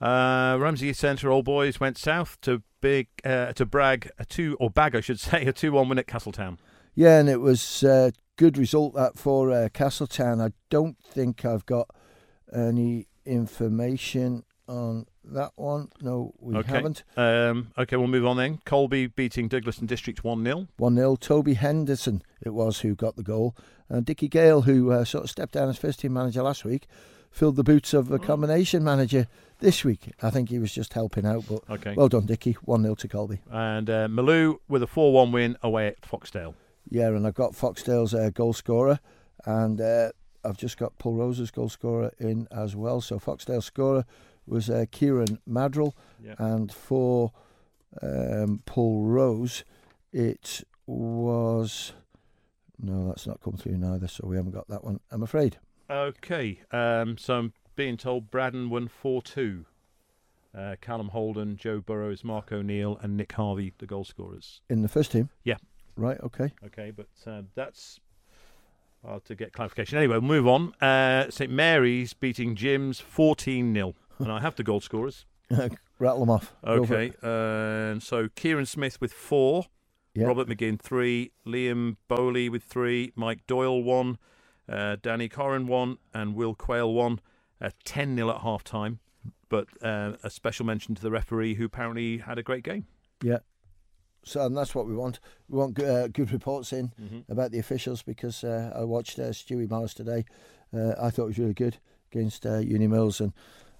[0.00, 4.68] Uh, Ramsey Centre Old Boys went south to big uh, to brag a two or
[4.68, 6.58] bag I should say a two one win at Castletown.
[6.94, 10.40] Yeah, and it was uh, good result that for uh, Castletown.
[10.40, 11.88] I don't think I've got
[12.52, 15.88] any information on that one.
[16.00, 16.72] No, we Okay.
[16.72, 17.04] haven't.
[17.16, 18.58] Um, okay, we'll move on then.
[18.64, 21.16] Colby beating Douglas and District one 0 1 0.
[21.16, 23.54] Toby Henderson, it was who got the goal.
[23.88, 26.86] And Dickie Gale, who uh, sort of stepped down as first team manager last week,
[27.30, 28.24] filled the boots of the Mm.
[28.26, 29.26] combination manager
[29.60, 30.12] this week.
[30.22, 32.56] I think he was just helping out, but Okay, well done, Dickie.
[32.64, 33.40] 1 0 to Colby.
[33.50, 36.54] and uh, Malew with a four one win away at Foxdale.
[36.90, 38.98] Yeah, and I've got Foxdale's uh, goal scorer,
[39.46, 40.10] and uh,
[40.44, 43.00] I've just got Pulrose's goal scorer in as well.
[43.00, 44.04] So Foxdale scorer
[44.46, 46.34] was uh, Kieran Madrill, Yeah.
[46.38, 47.32] and for
[48.00, 49.64] um, Pulrose,
[50.12, 51.92] it was
[52.80, 54.08] no, that's not come through neither.
[54.08, 55.00] So we haven't got that one.
[55.10, 55.58] I'm afraid.
[55.90, 59.64] Okay, um, so I'm being told Braddon won 4 2.
[60.56, 64.60] Uh, Callum Holden, Joe Burrows, Mark O'Neill, and Nick Harvey, the goal scorers.
[64.68, 65.30] In the first team.
[65.44, 65.56] Yeah.
[65.96, 66.18] Right.
[66.22, 66.52] Okay.
[66.66, 68.00] Okay, but uh, that's
[69.04, 69.96] hard to get clarification.
[69.98, 70.74] Anyway, we'll move on.
[70.80, 73.94] Uh, St Mary's beating Jim's 14 0.
[74.22, 75.26] And I have the goal scorers.
[75.98, 76.54] Rattle them off.
[76.64, 79.66] Okay, and so Kieran Smith with four,
[80.14, 80.26] Yeah.
[80.26, 84.18] Robert McGinn three, Liam Bowley with three, Mike Doyle one,
[84.68, 87.20] uh, Danny Corrin one, and Will Quayle one.
[87.60, 88.98] Uh, 10 0 at half time.
[89.48, 92.86] But uh, a special mention to the referee who apparently had a great game.
[93.22, 93.38] Yeah.
[94.24, 95.20] So and that's what we want.
[95.48, 96.92] We want uh, good reports in.
[97.00, 97.30] Mm-hmm.
[97.30, 100.24] about the officials because uh, I watched uh, Stewie Morris today.
[100.74, 101.78] Uh, I thought it was really good
[102.12, 103.32] against uh, Uni Mills, and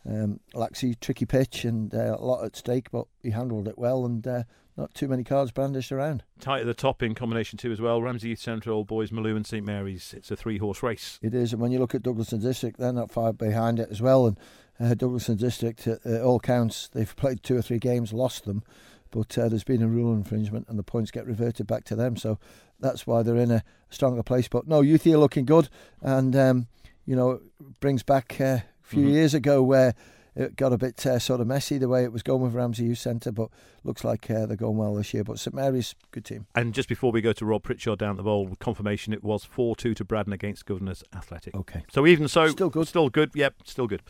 [0.09, 4.05] Um, Laxey, tricky pitch and uh, a lot at stake, but he handled it well
[4.05, 4.43] and uh,
[4.77, 6.25] not too many cards brandished around.
[6.41, 8.03] Tight at the top in combination two as well.
[8.03, 10.15] Ramsey Youth Centre, Old Boys, Malew and St Mary's.
[10.17, 11.19] It's a three horse race.
[11.23, 13.89] It is, and when you look at Douglas and District, they're not far behind it
[13.91, 14.27] as well.
[14.27, 14.39] And
[14.81, 18.45] uh, Douglas and District, uh, uh, all counts, they've played two or three games, lost
[18.45, 18.65] them,
[19.11, 22.17] but uh, there's been a rule infringement and the points get reverted back to them.
[22.17, 22.39] So
[22.81, 24.49] that's why they're in a stronger place.
[24.49, 25.69] But no, Youthie are looking good,
[26.01, 26.67] and um,
[27.05, 27.41] you know
[27.81, 28.61] brings back uh,
[28.93, 29.15] few mm-hmm.
[29.15, 29.95] years ago where
[30.35, 32.85] it got a bit uh, sort of messy the way it was going with Ramsey
[32.85, 33.51] Youth Centre, but
[33.85, 35.25] looks like uh, they're going well this year.
[35.25, 36.47] But St Mary's, good team.
[36.55, 39.77] And just before we go to Rob Pritchard down the bowl, confirmation it was 4
[39.77, 41.55] 2 to Braddan against Governors Athletic.
[41.55, 41.85] Okay.
[41.91, 42.89] So even so, still good.
[42.89, 44.03] Still good, yep, still good.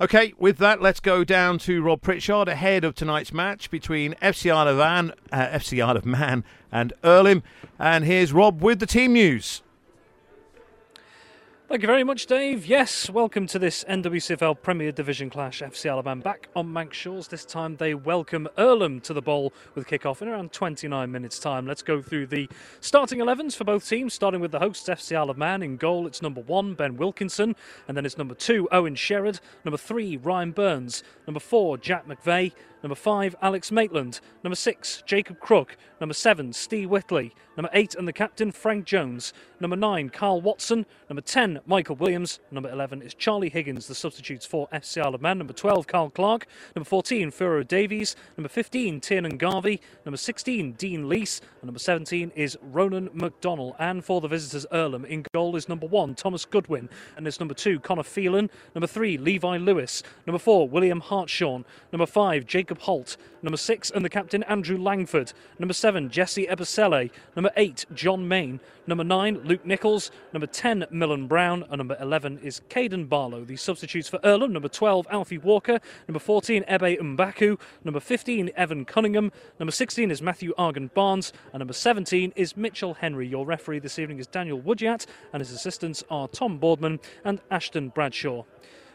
[0.00, 4.50] Okay, with that, let's go down to Rob Pritchard ahead of tonight's match between FC
[4.50, 7.42] Isle of Man, uh, FC Isle of Man and Irlam.
[7.78, 9.62] And here's Rob with the team news.
[11.70, 12.66] Thank you very much, Dave.
[12.66, 15.62] Yes, welcome to this NWCFL Premier Division clash.
[15.62, 17.28] FC Man back on Manx Shores.
[17.28, 21.68] This time they welcome Irlam to the bowl with kick-off in around 29 minutes' time.
[21.68, 22.48] Let's go through the
[22.80, 25.62] starting 11s for both teams, starting with the hosts, FC Man.
[25.62, 27.54] In goal, it's number one, Ben Wilkinson,
[27.86, 32.50] and then it's number two, Owen Sherrod, number three, Ryan Burns, number four, Jack McVeigh,
[32.82, 34.20] Number 5, Alex Maitland.
[34.42, 35.76] Number 6, Jacob Crook.
[36.00, 37.34] Number 7, Steve Whitley.
[37.56, 39.34] Number 8, and the captain, Frank Jones.
[39.60, 40.86] Number 9, Carl Watson.
[41.10, 42.40] Number 10, Michael Williams.
[42.50, 45.36] Number 11 is Charlie Higgins, the substitutes for FC Isle of Man.
[45.36, 46.46] Number 12, Carl Clark.
[46.74, 48.16] Number 14, Furo Davies.
[48.38, 49.82] Number 15, Tiernan Garvey.
[50.06, 51.42] Number 16, Dean Lease.
[51.60, 53.74] And number 17 is Ronan McDonnell.
[53.78, 56.88] And for the visitors, Irlam, in goal is number 1, Thomas Goodwin.
[57.18, 58.48] And it's number 2, Connor Phelan.
[58.74, 60.02] Number 3, Levi Lewis.
[60.26, 61.64] Number 4, William Hartshawn.
[61.92, 63.16] Number 5, Jacob Holt.
[63.42, 65.32] Number 6, and the captain, Andrew Langford.
[65.58, 67.10] Number 7, Jesse Ebasele.
[67.34, 68.60] Number 8, John Main.
[68.86, 70.10] Number 9, Luke Nichols.
[70.32, 71.64] Number 10, Millen Brown.
[71.70, 73.44] And number 11 is Caden Barlow.
[73.44, 74.50] The substitutes for Irlam.
[74.50, 75.80] Number 12, Alfie Walker.
[76.06, 77.58] Number 14, Ebe Mbaku.
[77.84, 79.32] Number 15, Evan Cunningham.
[79.58, 81.32] Number 16 is Matthew Argan Barnes.
[81.52, 83.26] And number 17 is Mitchell Henry.
[83.26, 85.06] Your referee this evening is Daniel Woodyat.
[85.32, 88.44] And his assistants are Tom Boardman and Ashton Bradshaw.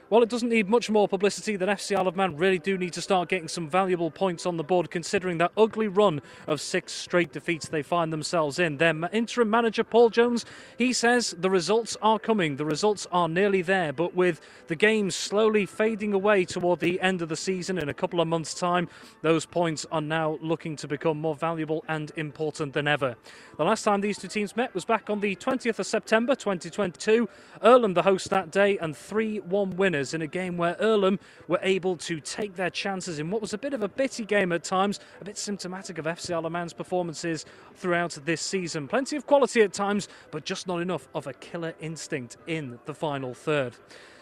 [0.07, 2.93] Well, it doesn't need much more publicity than FC Isle of Man really do need
[2.93, 6.93] to start getting some valuable points on the board, considering that ugly run of six
[6.93, 8.77] straight defeats they find themselves in.
[8.77, 10.45] Their interim manager, Paul Jones,
[10.77, 15.15] he says the results are coming, the results are nearly there, but with the games
[15.15, 18.87] slowly fading away toward the end of the season in a couple of months' time,
[19.23, 23.15] those points are now looking to become more valuable and important than ever.
[23.57, 27.27] The last time these two teams met was back on the 20th of September 2022.
[27.63, 31.19] Irlam the host that day and 3 1 win winners in a game where Irlam
[31.47, 34.51] were able to take their chances in what was a bit of a bitty game
[34.51, 38.87] at times, a bit symptomatic of FC Isle of Man's performances throughout this season.
[38.89, 42.93] Plenty of quality at times, but just not enough of a killer instinct in the
[42.93, 43.77] final third.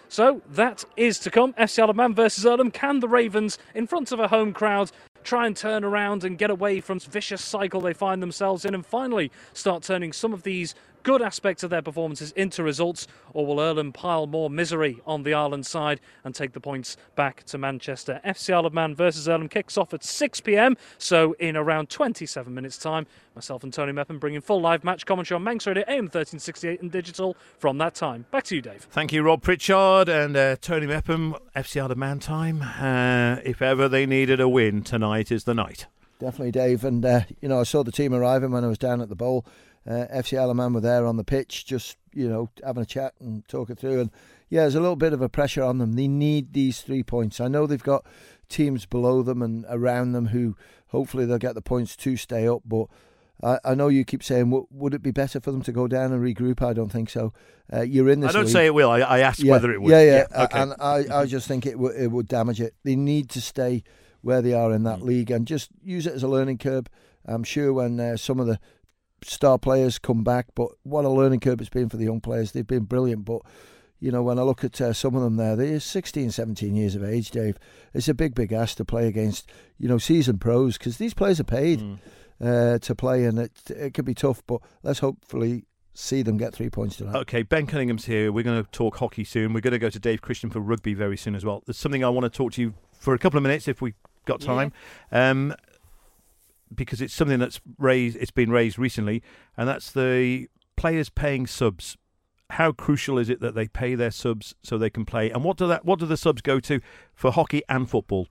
[0.10, 1.54] So that is to come.
[1.54, 2.72] FC Isle of Man versus Irlam.
[2.72, 4.92] Can the Ravens, in front of a home crowd,
[5.24, 8.76] try and turn around and get away from this vicious cycle they find themselves in
[8.76, 13.46] and finally start turning some of these good aspects of their performances into results, or
[13.46, 17.58] will Irlam pile more misery on the Ireland side and take the points back to
[17.58, 18.22] Manchester?
[18.26, 22.54] FC Isle of Man versus Irlam kicks off at 6 pm, so in around 27
[22.54, 23.06] minutes' time.
[23.36, 26.92] Myself and Tony Mepham bringing full live match commentary on Manx Radio AM 1368 and
[26.92, 28.26] digital from that time.
[28.32, 28.88] Back to you, Dave.
[28.92, 31.36] Thank you, Rob Pritchard and uh, Tony Mepham.
[31.56, 32.62] FC Isle of Man time.
[32.62, 35.88] Uh, if ever they needed a win, tonight is the night.
[36.20, 36.84] Definitely, Dave.
[36.84, 39.16] And, uh, you know, I saw the team arriving when I was down at the
[39.16, 39.46] bowl
[39.86, 42.86] uh, FC Isle of Man were there on the pitch, just you know having a
[42.86, 44.02] chat and talking through.
[44.02, 44.12] And
[44.50, 45.94] yeah, there's a little bit of a pressure on them.
[45.94, 47.40] They need these three points.
[47.40, 48.06] I know they've got
[48.50, 50.56] teams below them and around them who
[50.88, 52.88] hopefully they'll get the points to stay up, but.
[53.42, 55.86] I, I know you keep saying, w- would it be better for them to go
[55.86, 56.62] down and regroup?
[56.62, 57.34] I don't think so.
[57.74, 58.30] Uh, you're in this.
[58.30, 58.54] I don't league.
[58.54, 58.90] say it will.
[58.90, 59.52] I, I asked yeah.
[59.52, 59.92] whether it would.
[59.92, 60.26] Yeah, yeah.
[60.32, 60.44] yeah.
[60.44, 60.60] Okay.
[60.60, 62.74] And I, I just think it, w- it would damage it.
[62.84, 63.84] They need to stay
[64.24, 65.04] where they are in that mm.
[65.04, 66.88] league and just use it as a learning curve.
[67.26, 68.60] I'm sure when uh, some of the
[69.22, 72.52] star players come back, but what a learning curve it's been for the young players.
[72.52, 73.42] They've been brilliant, but
[74.00, 76.96] you know, when I look at uh, some of them there, they're 16, 17 years
[76.96, 77.58] of age, Dave.
[77.94, 81.40] It's a big, big ask to play against, you know, seasoned pros because these players
[81.40, 82.00] are paid mm.
[82.42, 86.54] uh, to play and it, it could be tough, but let's hopefully see them get
[86.54, 87.16] three points tonight.
[87.16, 88.32] Okay, Ben Cunningham's here.
[88.32, 89.54] We're going to talk hockey soon.
[89.54, 91.64] We're going to go to Dave Christian for rugby very soon as well.
[91.66, 93.96] There's something I want to talk to you for a couple of minutes if we've
[94.26, 94.72] got time.
[95.12, 95.30] Yeah.
[95.30, 95.56] Um,
[96.74, 98.18] because it's something that's raised.
[98.18, 99.22] It's been raised recently,
[99.58, 101.98] and that's the players paying subs.
[102.52, 105.30] How crucial is it that they pay their subs so they can play?
[105.32, 105.86] And what do that?
[105.86, 106.80] What do the subs go to
[107.14, 108.28] for hockey and football?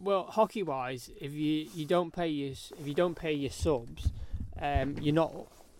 [0.00, 4.12] Well, hockey wise, if you, you don't pay your if you don't pay your subs,
[4.60, 5.34] um, you're not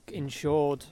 [0.08, 0.84] insured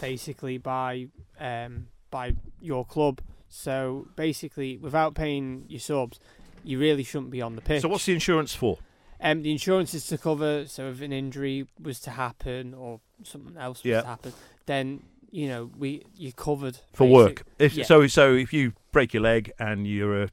[0.00, 1.08] basically by
[1.38, 3.20] um, by your club.
[3.48, 6.20] So basically, without paying your subs,
[6.64, 7.82] you really shouldn't be on the pitch.
[7.82, 8.78] So what's the insurance for?
[9.20, 13.56] Um, the insurance is to cover so if an injury was to happen or something
[13.56, 14.00] else was Yeah.
[14.02, 14.32] to happen,
[14.66, 17.42] then you know we you're covered For basic- work.
[17.58, 17.84] If yeah.
[17.84, 20.28] so, so if you break your leg and you're a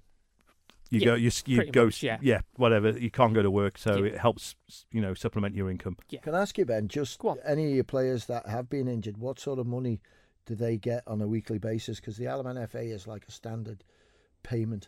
[0.89, 2.39] you Yeah, go you you go much, s- yeah.
[2.55, 4.11] whatever you can't go to work so Yeah.
[4.13, 4.55] it helps
[4.91, 5.97] you know supplement your income.
[6.21, 9.37] Can I ask you, Ben, just any of your players that have been injured, what
[9.37, 9.99] sort of money
[10.45, 11.99] do they get on a weekly basis?
[11.99, 13.83] Because the Isle of Man FA is like a standard
[14.43, 14.87] payment.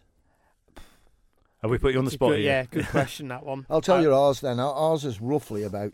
[1.62, 2.46] Have we put you on the spot good- here?
[2.48, 3.66] Yeah, good question that one.
[3.70, 4.60] I'll tell Uh, you ours then.
[4.60, 5.94] Ours is roughly about,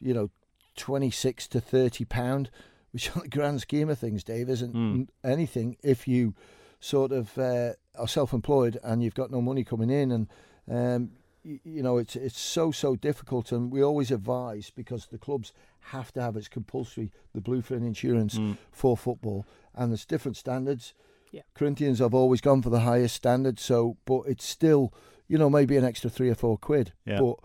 [0.00, 0.30] you know,
[0.76, 2.50] 26 to 30 pound,
[2.92, 5.08] which on the grand scheme of things, Dave, isn't Mm.
[5.24, 6.34] anything if you
[6.80, 10.28] sort of uh, are self-employed and you've got no money coming in and
[10.70, 11.10] um,
[11.42, 15.52] you, you know it's it's so so difficult and we always advise because the clubs
[15.80, 18.56] have to have it's compulsory the bluefin insurance Mm.
[18.70, 19.44] for football
[19.74, 20.94] and there's different standards
[21.32, 21.42] Yeah.
[21.54, 24.92] Corinthians have always gone for the highest standard so but it's still
[25.28, 27.20] you know maybe an extra 3 or 4 quid Yeah.
[27.20, 27.36] but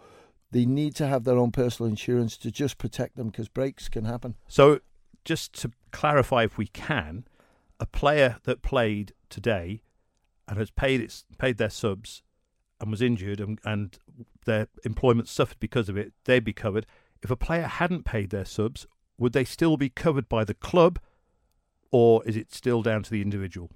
[0.52, 4.06] they need to have their own personal insurance to just protect them because breaks can
[4.06, 4.80] happen So,
[5.26, 7.26] just to clarify, if we can,
[7.80, 9.82] a player that played today
[10.48, 12.22] and has paid its paid their subs
[12.80, 13.98] and was injured and, and
[14.46, 16.86] their employment suffered because of it, they'd be covered.
[17.22, 18.86] If a player hadn't paid their subs,
[19.18, 21.00] would they still be covered by the club,
[21.94, 23.70] or is it still down to the individual?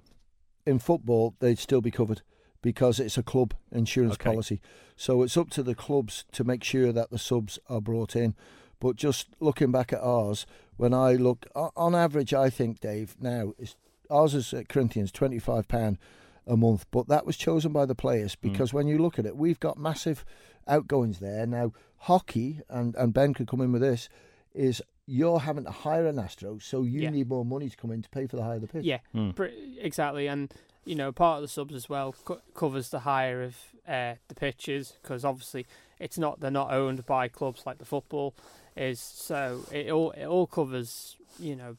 [0.68, 2.20] in football, they'd still be covered
[2.60, 4.30] because it's a club insurance Okay.
[4.30, 4.60] policy.
[4.96, 8.34] So it's up to the clubs to make sure that the subs are brought in.
[8.80, 10.46] But just looking back at ours,
[10.76, 13.76] when I look on average, I think Dave now is
[14.10, 15.98] ours is at Corinthians twenty five pound
[16.46, 18.48] a month, but that was chosen by the players hmm.
[18.48, 20.24] because when you look at it, we've got massive
[20.68, 21.72] outgoings there now.
[22.02, 24.08] Hockey and and Ben could come in with this
[24.54, 27.10] is you're having to hire an Astro, so you Yeah.
[27.10, 28.84] need more money to come in to pay for the hire of the pitch.
[28.84, 29.34] Yeah, Mm.
[29.34, 30.26] pre- exactly.
[30.28, 30.52] And
[30.84, 33.56] you know, part of the subs as well co- covers the hire of
[33.86, 35.66] uh, the pitches because obviously
[35.98, 38.34] it's not they're not owned by clubs like the football
[38.76, 39.00] is.
[39.00, 41.76] So it all it all covers you know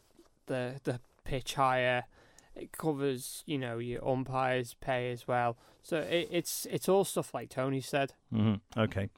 [0.48, 2.06] the the pitch hire.
[2.62, 5.57] It covers you know your umpires pay as well.
[5.82, 8.14] So it, it's it's all stuff like Tony said.
[8.34, 9.10] hmm Okay,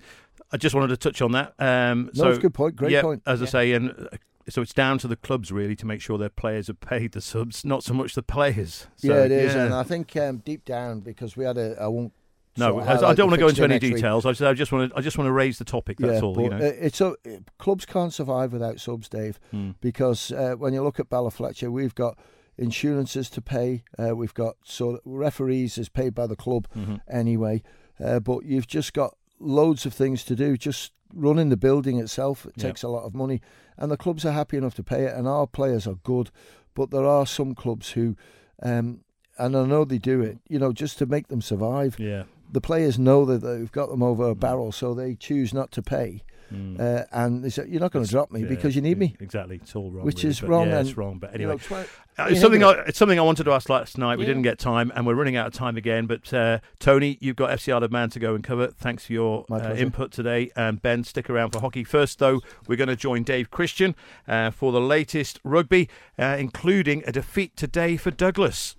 [0.51, 1.53] I just wanted to touch on that.
[1.59, 2.75] Um, No, so it's a good point.
[2.75, 3.23] Great yeah, point.
[3.25, 3.49] as I Yeah.
[3.51, 4.17] say, and uh,
[4.49, 7.21] so it's down to the clubs really to make sure their players are paid the
[7.21, 8.87] subs, not so much the players.
[8.97, 9.65] So, yeah, it is, yeah.
[9.65, 12.13] and I think um, deep down because we had a, I won't.
[12.57, 14.25] No, sort of I, I don't want to go into any details.
[14.25, 15.97] I just, I just want to, I just want to raise the topic.
[15.99, 16.35] That's yeah, all.
[16.35, 16.57] but You know.
[16.57, 17.15] uh, it's a
[17.59, 19.71] clubs can't survive without subs, Dave, Hmm.
[19.79, 22.17] because uh, when you look at Bella Fletcher, we've got
[22.61, 23.83] insurances to pay.
[23.97, 26.99] Uh, we've got so referees is paid by the club Mhm.
[27.09, 27.61] anyway,
[27.99, 30.55] uh, but you've just got loads of things to do.
[30.57, 32.63] Just running the building itself it Yeah.
[32.67, 33.41] takes a lot of money,
[33.77, 36.29] and the clubs are happy enough to pay it, and our players are good,
[36.75, 38.15] but there are some clubs who.
[38.63, 39.01] Um,
[39.37, 41.97] and I know they do it, you know, just to make them survive.
[41.99, 42.23] Yeah.
[42.51, 45.81] The players know that they've got them over a barrel, so they choose not to
[45.81, 46.21] pay.
[46.53, 46.79] Mm.
[46.79, 49.15] Uh, and they say, "You're not going to drop me yeah, because you need me."
[49.21, 49.55] Exactly.
[49.61, 50.05] It's all wrong.
[50.05, 51.17] Which really, is wrong Yeah, and, it's wrong.
[51.17, 51.85] But You anyway, know, twi-
[52.19, 52.61] Uh, it's something.
[52.61, 54.17] I, it's something I wanted to ask last night.
[54.17, 54.31] We Yeah.
[54.31, 56.07] didn't get time, and we're running out of time again.
[56.07, 58.67] But uh, Tony, you've got FC Isle of Man to go and cover.
[58.67, 60.51] Thanks for your uh, input today.
[60.57, 61.85] And Ben, stick around for hockey.
[61.85, 63.95] First, though, we're going to join Dave Christian
[64.27, 65.87] uh, for the latest rugby,
[66.19, 68.75] uh, including a defeat today for Douglas.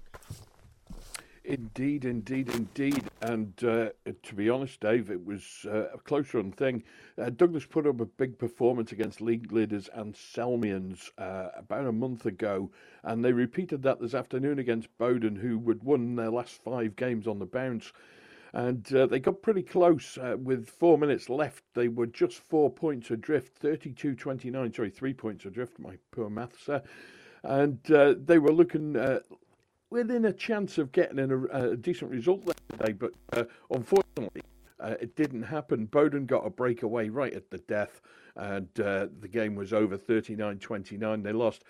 [1.45, 3.05] Indeed, indeed, indeed.
[3.21, 3.91] And uh,
[4.23, 6.85] to be honest, Dave, it was uh, a close run thing.
[7.19, 11.93] Uh, Douglas put up a big performance against league leaders and Selmians uh, about a
[11.93, 12.71] month ago,
[13.03, 17.27] and they repeated that this afternoon against Bowdon, who had won their last five games
[17.27, 17.93] on the bounce.
[18.53, 21.65] And uh, they got pretty close uh, with four minutes left.
[21.75, 26.67] They were just four points adrift, 32 29, sorry, three points adrift, my poor maths
[26.67, 26.83] there.
[27.43, 29.21] And uh, they were looking uh,
[29.93, 34.41] within a chance of getting a, a decent result there today, but uh, unfortunately,
[34.81, 35.85] uh, it didn't happen.
[35.85, 38.01] Bowdon got a breakaway right at the death,
[38.35, 41.23] and uh, the game was over 39 29.
[41.23, 41.65] They lost.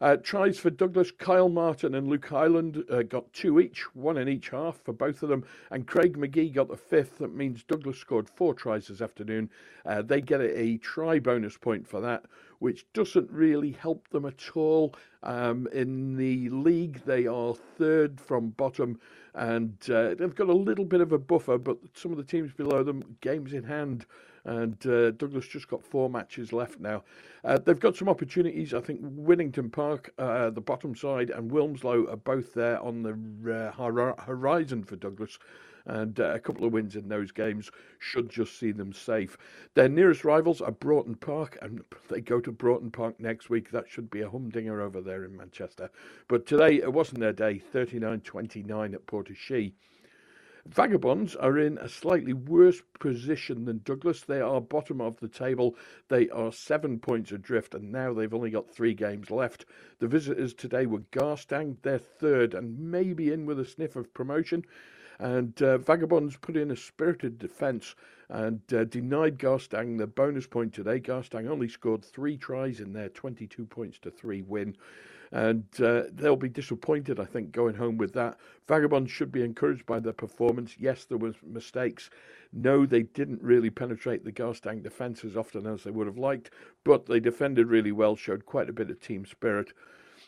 [0.00, 4.28] Uh, tries for Douglas, Kyle Martin and Luke Highland uh, got two each, one in
[4.28, 7.18] each half for both of them, and Craig McGee got the fifth.
[7.18, 9.50] That means Douglas scored four tries this afternoon.
[9.84, 12.24] Uh, they get a try bonus point for that,
[12.58, 14.94] which doesn't really help them at all.
[15.22, 19.00] Um, in the league, they are third from bottom,
[19.34, 22.52] and uh, they've got a little bit of a buffer, but some of the teams
[22.52, 24.06] below them, games in hand.
[24.46, 27.02] And uh, Douglas just got four matches left now.
[27.44, 28.74] Uh, they've got some opportunities.
[28.74, 33.14] I think Winnington Park, uh, the bottom side, and Wilmslow are both there on the
[33.50, 35.38] uh, hor- horizon for Douglas.
[35.86, 39.36] And uh, a couple of wins in those games should just see them safe.
[39.74, 43.70] Their nearest rivals are Broughton Park, and they go to Broughton Park next week.
[43.70, 45.90] That should be a humdinger over there in Manchester.
[46.28, 49.74] But today it wasn't their day, 39 29 at Port-e-Chee.
[50.66, 54.22] Vagabonds are in a slightly worse position than Douglas.
[54.22, 55.76] They are bottom of the table.
[56.08, 59.66] They are seven points adrift, and now they've only got three games left.
[59.98, 64.64] The visitors today were Garstang, they're third, and maybe in with a sniff of promotion.
[65.18, 67.94] And uh, Vagabonds put in a spirited defence
[68.28, 71.00] and uh, denied Garstang the bonus point today.
[71.00, 74.76] Garstang only scored three tries in their 22 points to three win
[75.34, 78.38] and uh, they'll be disappointed, I think, going home with that.
[78.68, 80.76] Vagabonds should be encouraged by their performance.
[80.78, 82.08] Yes, there was mistakes.
[82.52, 86.52] No, they didn't really penetrate the Garstang defence as often as they would have liked,
[86.84, 89.72] but they defended really well, showed quite a bit of team spirit.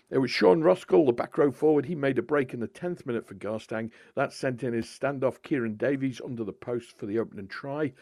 [0.08, 1.86] It was Sean Roskell, the back row forward.
[1.86, 3.90] He made a break in the 10th minute for Garstang.
[4.14, 7.92] That sent in his standoff Kieran Davies under the post for the opening try.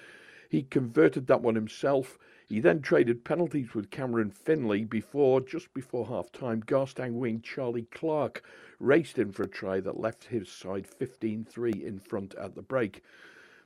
[0.51, 2.19] He converted that one himself.
[2.47, 7.89] He then traded penalties with Cameron Finley before, just before half time, Garstang wing Charlie
[7.91, 8.43] Clark
[8.79, 12.61] raced in for a try that left his side 15 3 in front at the
[12.61, 13.03] break.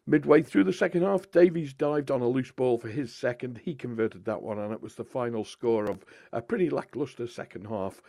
[0.07, 3.63] Midway through the second half, Davies dived on a loose ball for his second.
[3.65, 7.67] He converted that one, and it was the final score of a pretty lacklustre second
[7.67, 8.01] half.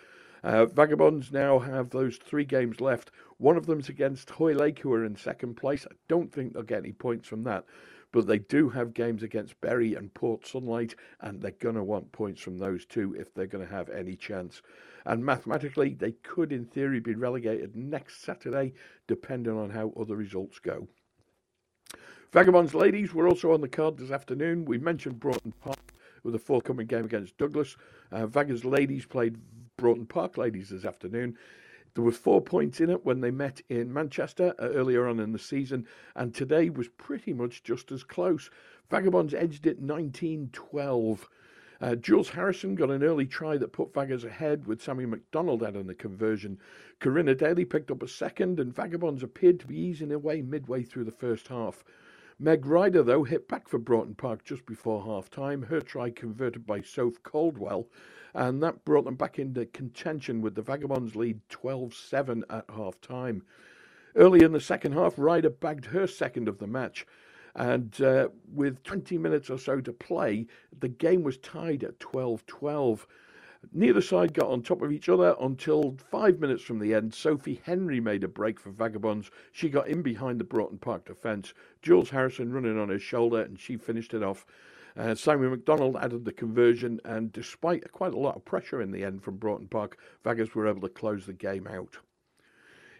[0.43, 3.11] Uh, Vagabonds now have those three games left.
[3.37, 5.85] One of them's against Hoylake, who are in second place.
[5.89, 7.65] I don't think they'll get any points from that
[8.11, 12.11] but they do have games against Bury and Port Sunlight, and they're going to want
[12.11, 14.61] points from those two if they're going to have any chance.
[15.05, 18.73] And mathematically, they could, in theory, be relegated next Saturday,
[19.07, 20.87] depending on how other results go.
[22.31, 24.65] Vagabonds ladies were also on the card this afternoon.
[24.65, 27.75] We mentioned Broughton Park with a forthcoming game against Douglas.
[28.11, 29.37] Uh, Vagabonds ladies played
[29.79, 31.37] Broughton Park ladies this afternoon.
[31.93, 35.31] There were four points in it when they met in Manchester uh, earlier on in
[35.31, 38.49] the season, and today was pretty much just as close.
[38.89, 41.19] Vagabonds edged it 19-12.
[41.81, 45.87] Uh, Jules Harrison got an early try that put Vaggers ahead with Sammy McDonald adding
[45.87, 46.59] the conversion.
[46.99, 51.05] Corinna Daly picked up a second, and Vagabonds appeared to be easing away midway through
[51.05, 51.85] the first half.
[52.41, 55.63] Meg Ryder, though, hit back for Broughton Park just before half time.
[55.63, 57.89] Her try converted by Soph Caldwell,
[58.33, 63.01] and that brought them back into contention with the Vagabonds lead 12 7 at half
[63.01, 63.43] time.
[64.15, 67.05] Early in the second half, Ryder bagged her second of the match.
[67.55, 70.47] And uh, with 20 minutes or so to play,
[70.79, 73.05] the game was tied at 12 12.
[73.73, 77.13] Neither side got on top of each other until five minutes from the end.
[77.13, 79.29] Sophie Henry made a break for Vagabonds.
[79.51, 81.53] She got in behind the Broughton Park defence.
[81.81, 84.45] Jules Harrison running on his shoulder, and she finished it off.
[84.95, 89.03] Uh, Simon McDonald added the conversion, and despite quite a lot of pressure in the
[89.03, 91.97] end from Broughton Park, Vaggers were able to close the game out.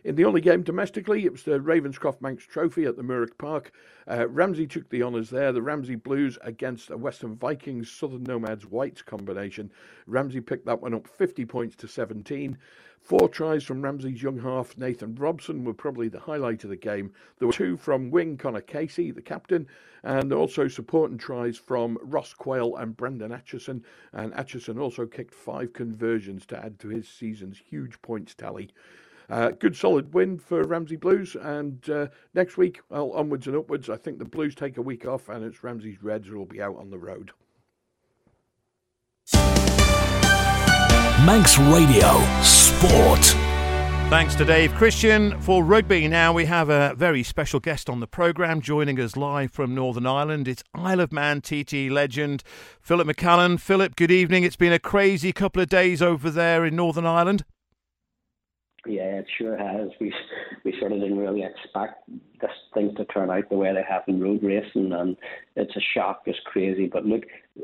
[0.06, 3.74] In the only game domestically, it was the Ravenscroft Manx Trophy at the Mooragh Park.
[4.08, 5.52] Uh, Ramsey took the honours there.
[5.52, 9.70] The Ramsey Blues against the Western Vikings Southern Nomads Whites combination.
[10.08, 12.58] Ramsey picked that one up 50 points to 17.
[13.02, 17.12] Four tries from Ramsey's young half, Nathan Robson, were probably the highlight of the game.
[17.38, 19.68] There were two from wing Connor Casey, the captain,
[20.04, 23.84] and also supporting tries from Ross Quayle and Brendan Atchison.
[24.14, 28.70] And Atchison also kicked five conversions to add to his season's huge points tally.
[29.30, 33.89] Uh, good solid win for Ramsey Blues, and uh, next week, well, onwards and upwards.
[33.89, 36.61] I think the Blues take a week off, and it's Ramsey's Reds who will be
[36.61, 37.32] out on the road.
[41.25, 43.36] Manx Radio Sport.
[44.09, 46.07] Thanks to Dave Christian for rugby.
[46.07, 50.07] Now we have a very special guest on the programme joining us live from Northern
[50.07, 50.47] Ireland.
[50.47, 52.41] It's Isle of Man TT legend
[52.82, 53.59] Philip McCallen.
[53.59, 54.43] Philip, good evening.
[54.43, 57.43] It's been a crazy couple of days over there in Northern Ireland.
[58.86, 59.89] Yeah, it sure has.
[59.99, 60.13] We
[60.63, 62.09] we sort of didn't really expect
[62.41, 65.17] this thing to turn out the way they have in road racing, and
[65.55, 66.23] it's a shock.
[66.25, 67.23] It's crazy, but look,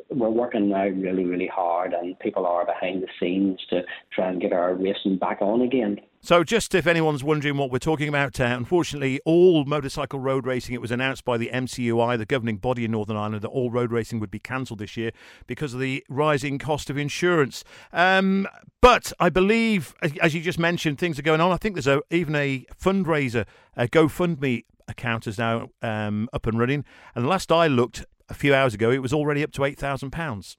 [0.09, 4.41] we're working now really, really hard, and people are behind the scenes to try and
[4.41, 5.99] get our racing back on again.
[6.21, 10.73] So, just if anyone's wondering what we're talking about, uh, unfortunately, all motorcycle road racing,
[10.73, 13.91] it was announced by the MCUI, the governing body in Northern Ireland, that all road
[13.91, 15.11] racing would be cancelled this year
[15.45, 17.63] because of the rising cost of insurance.
[17.93, 18.47] Um,
[18.81, 21.51] but I believe, as you just mentioned, things are going on.
[21.51, 23.45] I think there's a, even a fundraiser,
[23.75, 26.85] a GoFundMe account is now um, up and running.
[27.15, 30.55] And the last I looked a few hours ago, it was already up to £8,000.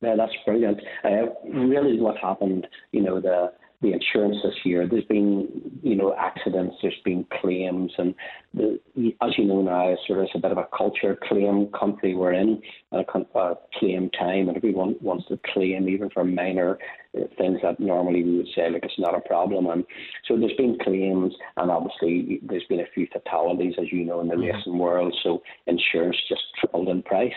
[0.00, 0.80] Yeah, that's brilliant.
[1.02, 3.52] Uh, really, what happened, you know, the
[3.84, 4.88] the insurance this year.
[4.88, 5.48] There's been,
[5.82, 6.76] you know, accidents.
[6.82, 8.14] There's been claims, and
[8.54, 8.80] the,
[9.22, 12.32] as you know now, sort of it's a bit of a culture claim country we're
[12.32, 12.62] in,
[12.92, 16.78] and a, a claim time, and everyone wants to claim even for minor
[17.16, 19.66] uh, things that normally we would say like it's not a problem.
[19.66, 19.84] And
[20.26, 24.28] so there's been claims, and obviously there's been a few fatalities, as you know, in
[24.28, 24.56] the mm-hmm.
[24.56, 25.14] racing world.
[25.22, 27.32] So insurance just tripled in price.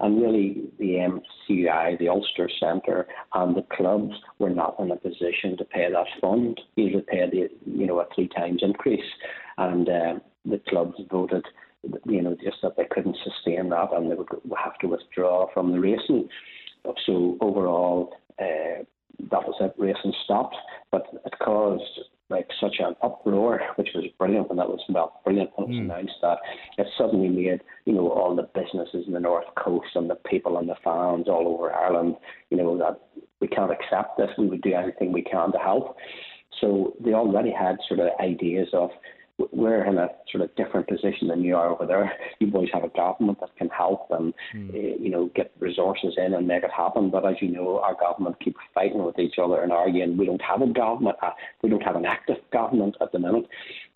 [0.00, 1.20] And really, the
[1.50, 6.06] MCI, the Ulster Centre, and the clubs were not in a position to pay that
[6.20, 9.00] fund, either pay the, you know, a three times increase.
[9.56, 11.44] And uh, the clubs voted,
[12.04, 15.72] you know, just that they couldn't sustain that and they would have to withdraw from
[15.72, 16.28] the racing.
[17.04, 18.84] So overall, uh,
[19.30, 19.74] that was it.
[19.78, 20.56] Racing stopped,
[20.92, 22.00] but it caused
[22.30, 25.78] like such an uproar, which was brilliant when that was well brilliant when it was
[25.78, 25.84] mm.
[25.84, 26.38] announced that
[26.76, 30.58] it suddenly made you know all the businesses in the north coast and the people
[30.58, 32.16] and the fans all over Ireland,
[32.50, 33.00] you know that
[33.40, 34.30] we can't accept this.
[34.36, 35.96] We would do anything we can to help.
[36.60, 38.90] So they already had sort of ideas of
[39.52, 42.12] we're in a sort of different position than you are over there.
[42.40, 44.70] You boys have a government that can help and mm.
[44.70, 47.10] uh, you know get resources in and make it happen.
[47.10, 50.16] But as you know, our government keep fighting with each other and arguing.
[50.16, 51.16] We don't have a government.
[51.22, 51.30] Uh,
[51.62, 53.46] we don't have an active government at the minute.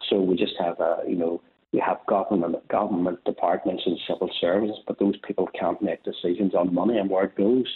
[0.08, 4.78] So we just have a you know we have government government departments and civil services,
[4.86, 7.66] but those people can't make decisions on money and where it goes.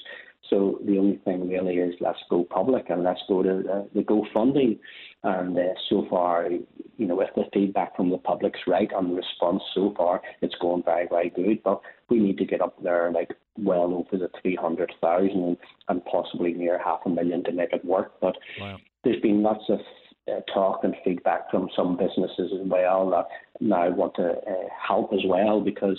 [0.51, 4.03] So the only thing really is let's go public and let's go to the, the
[4.03, 4.78] GoFundMe.
[5.22, 6.49] And uh, so far,
[6.97, 10.55] you know, if the feedback from the public's right on the response so far, it's
[10.61, 11.62] going very, very good.
[11.62, 15.57] But we need to get up there like well over the 300,000
[15.88, 18.12] and possibly near half a million to make it work.
[18.20, 18.78] But wow.
[19.03, 19.80] there's been lots of
[20.28, 23.26] uh, talk and feedback from some businesses as well that
[23.61, 25.99] now want to uh, help as well because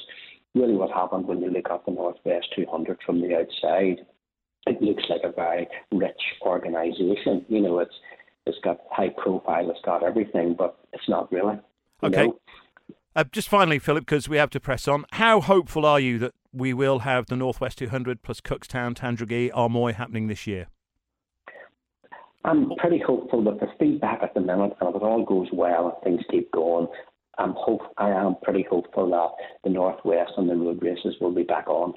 [0.54, 4.06] really what happened when you look at the Northwest 200 from the outside
[4.68, 7.46] it looks like a very rich organisation.
[7.48, 7.94] You know, it's
[8.46, 11.60] it's got high profile, it's got everything, but it's not really.
[12.04, 12.32] Okay.
[13.16, 15.04] Uh, just finally, Philip, because we have to press on.
[15.14, 19.96] How hopeful are you that we will have the Northwest 200 plus Cookstown, Tandragee, Armoy
[19.96, 20.68] happening this year?
[22.46, 25.88] I'm pretty hopeful that the feedback at the minute, and if it all goes well
[25.88, 26.88] and things keep going,
[27.38, 31.44] I'm hope I am pretty hopeful that the Northwest and the road races will be
[31.44, 31.94] back on.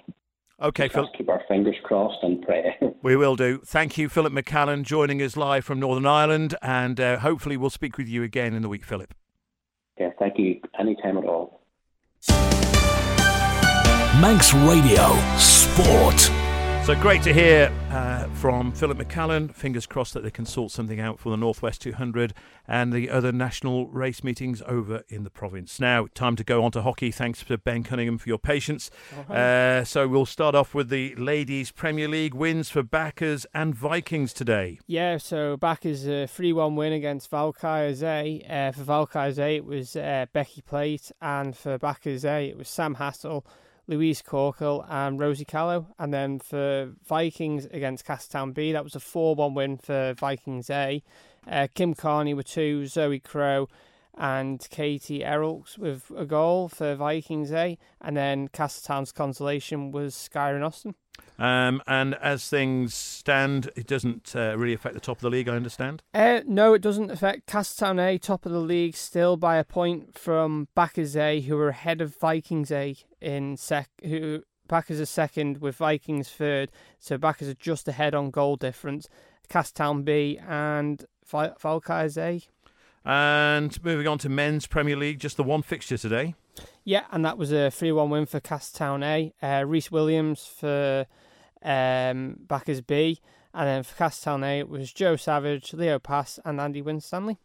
[0.63, 1.09] Okay, Phil.
[1.17, 2.77] Keep our fingers crossed and pray.
[3.03, 3.61] we will do.
[3.65, 7.97] Thank you, Philip McCallen, joining us live from Northern Ireland, and uh, hopefully we'll speak
[7.97, 9.15] with you again in the week, Philip.
[9.99, 10.61] Yeah, thank you.
[10.79, 11.61] Anytime at all.
[14.21, 16.50] Manx Radio Sport.
[16.91, 19.55] So great to hear uh, from Philip McCallen.
[19.55, 22.35] Fingers crossed that they can sort something out for the Northwest 200
[22.67, 25.79] and the other national race meetings over in the province.
[25.79, 27.13] Now, time to go on to hockey.
[27.13, 28.91] Thanks to Ben Cunningham for your patience.
[29.29, 34.33] Uh, so we'll start off with the Ladies Premier League wins for Bacchus and Vikings
[34.33, 34.81] today.
[34.89, 38.45] Yeah, so Bacchus a 3 1 win against Valkyries A.
[38.51, 42.69] Uh, for Valkyries A, it was uh, Becky Plate, and for Bacchus A, it was
[42.69, 43.47] Sam Hassel.
[43.91, 45.89] Louise Corkle and Rosie Callow.
[45.99, 50.71] And then for Vikings against Castletown B, that was a 4 1 win for Vikings
[50.71, 51.03] A.
[51.47, 53.69] Uh, Kim Carney with two, Zoe Crow
[54.17, 57.77] and Katie Errolks with a goal for Vikings A.
[58.01, 60.95] And then Castletown's consolation was Skyron Austin.
[61.39, 65.49] Um, and as things stand, it doesn't uh, really affect the top of the league,
[65.49, 66.03] I understand?
[66.15, 70.17] Uh, no, it doesn't affect Castletown A, top of the league, still by a point
[70.17, 73.89] from Bacchus A, who are ahead of Vikings A in sec.
[74.05, 79.09] Who Bacchus are second with Vikings third, so Bacchus are just ahead on goal difference.
[79.49, 82.41] Castletown B and Valkyries A.
[83.05, 86.35] And moving on to men's Premier League, just the one fixture today.
[86.85, 89.33] Yeah, and that was a 3 1 win for Castletown A.
[89.43, 91.07] Uh, Reese Williams for
[91.63, 93.21] um, Bacchus B.
[93.53, 97.39] And then for Castletown A, it was Joe Savage, Leo Pass, and Andy Winstanley.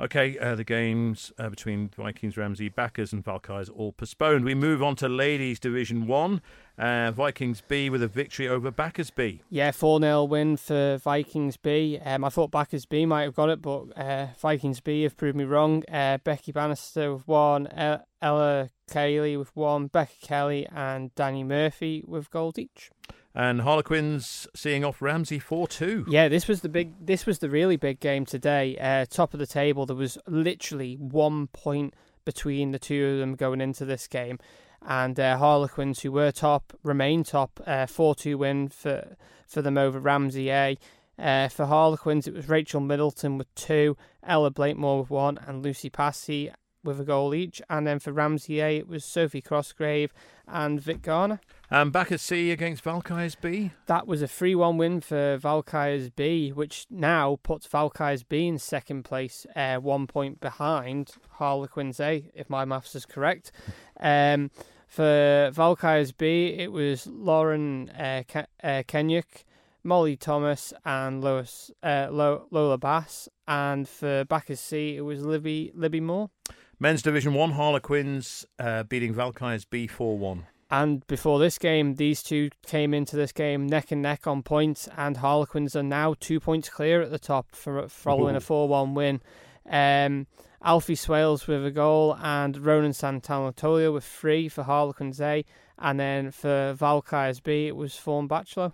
[0.00, 4.44] Okay, uh, the games uh, between Vikings, Ramsey, Bacchus, and Valkyries all postponed.
[4.44, 6.40] We move on to Ladies Division 1.
[6.78, 9.42] Uh, Vikings B with a victory over Bacchus B.
[9.50, 11.98] Yeah, 4 0 win for Vikings B.
[12.04, 15.36] Um, I thought Bacchus B might have got it, but uh, Vikings B have proved
[15.36, 15.82] me wrong.
[15.90, 17.66] Uh, Becky Bannister with one,
[18.22, 22.92] Ella Cayley with one, Becca Kelly, and Danny Murphy with gold each
[23.34, 26.04] and Harlequins seeing off Ramsey four two.
[26.08, 26.94] Yeah, this was the big.
[27.00, 28.76] This was the really big game today.
[28.78, 33.34] Uh, top of the table, there was literally one point between the two of them
[33.36, 34.38] going into this game,
[34.82, 37.60] and uh, Harlequins, who were top, remain top.
[37.66, 39.16] Uh, four two win for
[39.46, 40.76] for them over Ramsey A.
[41.18, 45.90] Uh, for Harlequins, it was Rachel Middleton with two, Ella Blakemore with one, and Lucy
[45.90, 46.52] Passy
[46.84, 50.10] with a goal each, and then for Ramsey A, it was Sophie Crossgrave
[50.46, 51.40] and Vic Garner.
[51.70, 53.72] And Bacchus C against Valkyries B.
[53.86, 58.58] That was a 3 1 win for Valkyries B, which now puts Valkyries B in
[58.58, 63.52] second place, uh, one point behind Harlequins A, if my maths is correct.
[64.00, 64.50] Um,
[64.86, 69.44] for Valkyries B, it was Lauren uh, Ke- uh, Kenyuk,
[69.84, 73.28] Molly Thomas, and Lois, uh, Lo- Lola Bass.
[73.46, 76.30] And for Bacchus C, it was Libby, Libby Moore.
[76.80, 80.46] Men's Division 1, Harlequins uh, beating Valkyries B 4 1.
[80.70, 84.88] And before this game, these two came into this game neck and neck on points,
[84.96, 88.94] and Harlequins are now two points clear at the top for following a 4 1
[88.94, 89.22] win.
[89.68, 90.26] Um,
[90.62, 95.44] Alfie Swales with a goal, and Ronan Santanatolia with three for Harlequins A.
[95.78, 98.72] And then for Valkyries B, it was Fawn Bachelor.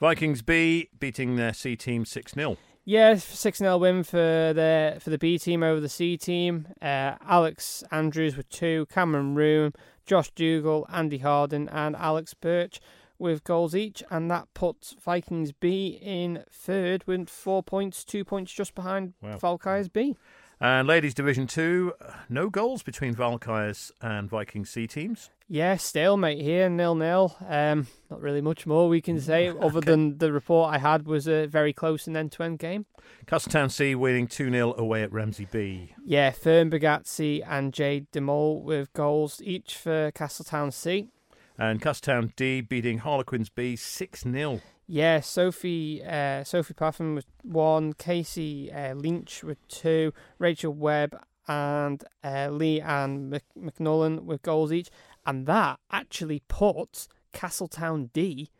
[0.00, 2.56] Vikings B beating their C team 6 0.
[2.88, 6.68] Yeah, six 0 win for the for the B team over the C team.
[6.80, 9.72] Uh, Alex Andrews with two, Cameron Room,
[10.06, 12.80] Josh Dougal, Andy Harden, and Alex Birch
[13.18, 18.52] with goals each, and that puts Vikings B in third with four points, two points
[18.52, 19.38] just behind Wow.
[19.38, 20.16] Valkyries B.
[20.60, 25.30] And Ladies Division 2, uh, no goals between Valkyries and Viking C teams.
[25.48, 27.36] Yeah, stalemate here, nil nil.
[27.46, 31.28] Um, not really much more we can say other than the report I had was
[31.28, 32.86] a very close and end to end game.
[33.26, 35.92] Castletown C winning 2 0 away at Ramsey B.
[36.04, 41.10] Yeah, Fern Bagazzi and Jade Demol with goals each for Castletown C.
[41.56, 44.60] And Castletown D beating Harlequins B 6 0.
[44.88, 51.16] Yeah, Sophie uh, Sophie Puffin with one, Casey uh, Lynch with two, Rachel Webb
[51.48, 54.90] and uh, Lee and Mc- McNullen with goals each,
[55.26, 58.50] and that actually puts Castletown D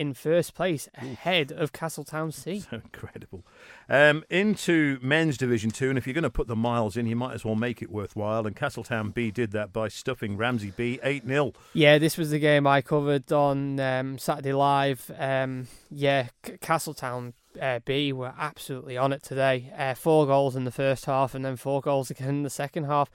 [0.00, 2.64] in first place ahead of Castletown C.
[2.70, 3.44] So incredible.
[3.88, 7.16] Um, into men's Division 2, and if you're going to put the miles in, you
[7.16, 8.46] might as well make it worthwhile.
[8.46, 11.52] And Castletown B did that by stuffing Ramsey B 8 0.
[11.74, 15.10] Yeah, this was the game I covered on um, Saturday Live.
[15.18, 19.70] Um, yeah, C- Castletown uh, B were absolutely on it today.
[19.76, 22.84] Uh, four goals in the first half and then four goals again in the second
[22.84, 23.10] half.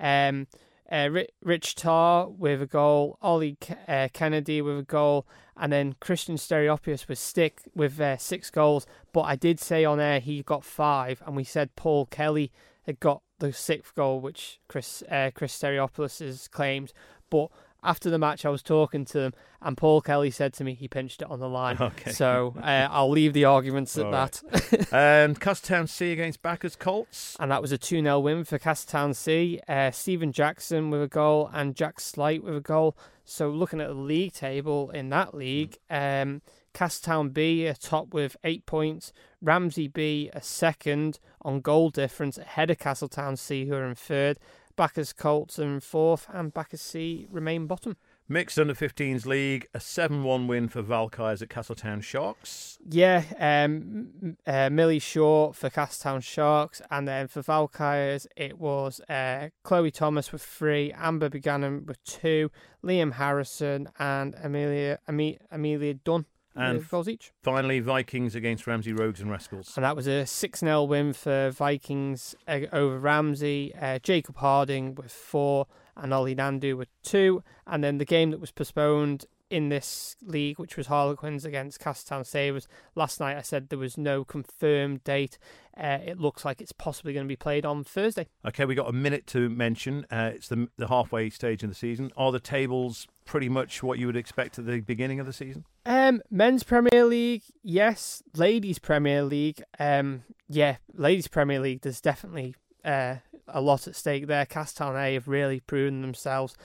[0.00, 0.46] Um,
[0.90, 1.10] uh,
[1.42, 5.26] Rich Tarr with a goal, Ollie uh, Kennedy with a goal,
[5.56, 8.86] and then Christian Stereopius with stick with uh, six goals.
[9.12, 13.00] But I did say on air he got five, and we said Paul Kelly had
[13.00, 16.92] got the sixth goal, which Chris uh, Chris Stereopoulos has claimed.
[17.30, 17.50] But
[17.82, 20.88] after the match, I was talking to them, and Paul Kelly said to me he
[20.88, 21.76] pinched it on the line.
[21.88, 22.12] Okay.
[22.12, 24.42] So uh, I'll leave the arguments at All that.
[24.52, 24.92] right.
[24.92, 27.36] and Castletown C against Bacchus Colts.
[27.40, 29.60] and that was a 2 0 win for Castletown C.
[29.68, 32.96] Uh, Stephen Jackson with a goal and Jack Slight with a goal.
[33.24, 36.42] So looking at the league table in that league, um,
[36.74, 39.12] Castletown B are top with eight points,
[39.42, 44.38] Ramsey B a second on goal difference ahead of Castletown C, who are in third.
[44.78, 47.96] Bacchus Colts are in fourth, and Bacchus C remain bottom.
[48.28, 52.78] Mixed under 15s league, a 7 1 win for Valkyries at Castletown Sharks.
[52.88, 59.48] Yeah, um, uh, Millie Shaw for Castletown Sharks, and then for Valkyries it was uh,
[59.64, 62.48] Chloe Thomas with three, Amber Buchanan with two,
[62.84, 66.24] Liam Harrison and Amelia Ame- Amelia Dunn
[66.58, 67.32] And with goals each.
[67.42, 69.72] finally, Vikings against Ramsey Rogues and Rascals.
[69.76, 73.74] And that was a 6 0 win for Vikings uh, over Ramsey.
[73.80, 77.42] Uh, Jacob Harding with four, and Ollie Nandu with two.
[77.66, 82.24] And then the game that was postponed in this league, which was Harlequins against Castletown
[82.24, 82.68] Sabres.
[82.94, 85.38] Last night I said there was no confirmed date.
[85.76, 88.28] Uh, it looks like it's possibly going to be played on Thursday.
[88.46, 90.06] Okay, we got a minute to mention.
[90.10, 92.10] Uh, it's the, the halfway stage in the season.
[92.16, 95.64] Are the tables pretty much what you would expect at the beginning of the season?
[95.84, 98.22] Um, men's Premier League, yes.
[98.34, 100.78] Ladies Premier League, um, yeah.
[100.94, 102.54] Ladies Premier League, there's definitely
[102.84, 103.16] uh,
[103.46, 104.46] a lot at stake there.
[104.46, 106.56] Castown A have really proven themselves.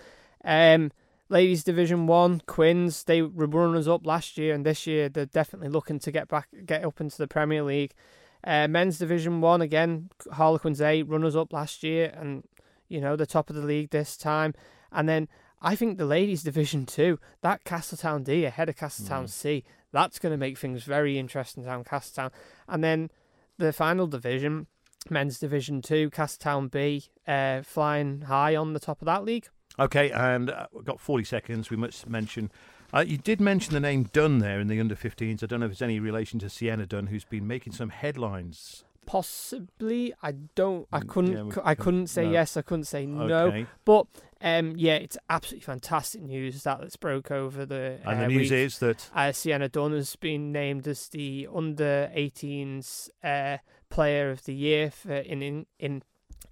[0.46, 0.94] Um,
[1.28, 5.70] ladies Division One, Quins, they were runners up last year, and this year they're definitely
[5.70, 7.94] looking to get back, get up into the Premier League.
[8.46, 12.44] Uh, men's Division One again, Harlequins A runners up last year, and
[12.88, 14.54] you know the top of the league this time.
[14.94, 15.28] And then
[15.64, 20.32] I think the ladies division two, that Castletown D ahead of Castletown C, that's going
[20.34, 22.32] to make things very interesting down Castletown.
[22.68, 23.10] And then
[23.58, 24.68] the final division,
[25.10, 29.48] men's division two, Castletown B, uh, flying high on the top of that league.
[29.80, 31.70] Okay, and uh, we've got 40 seconds.
[31.70, 32.52] We must mention.
[32.94, 35.42] Uh, you did mention the name Dunn there in the under 15s.
[35.42, 38.84] I don't know if it's any relation to Sienna Dunn, who's been making some headlines.
[39.06, 42.32] Possibly, I don't, I Mm, couldn't, yeah, I couldn't- couldn't say no.
[42.32, 43.48] yes, I couldn't say no.
[43.48, 43.66] Okay.
[43.84, 44.06] But
[44.44, 48.00] um, yeah, it's absolutely fantastic news that that's broke over the.
[48.06, 48.60] And the uh, news week.
[48.60, 53.58] is that uh, Sienna Dunn has been named as the under 18s uh,
[53.90, 56.04] player of the year for in in in,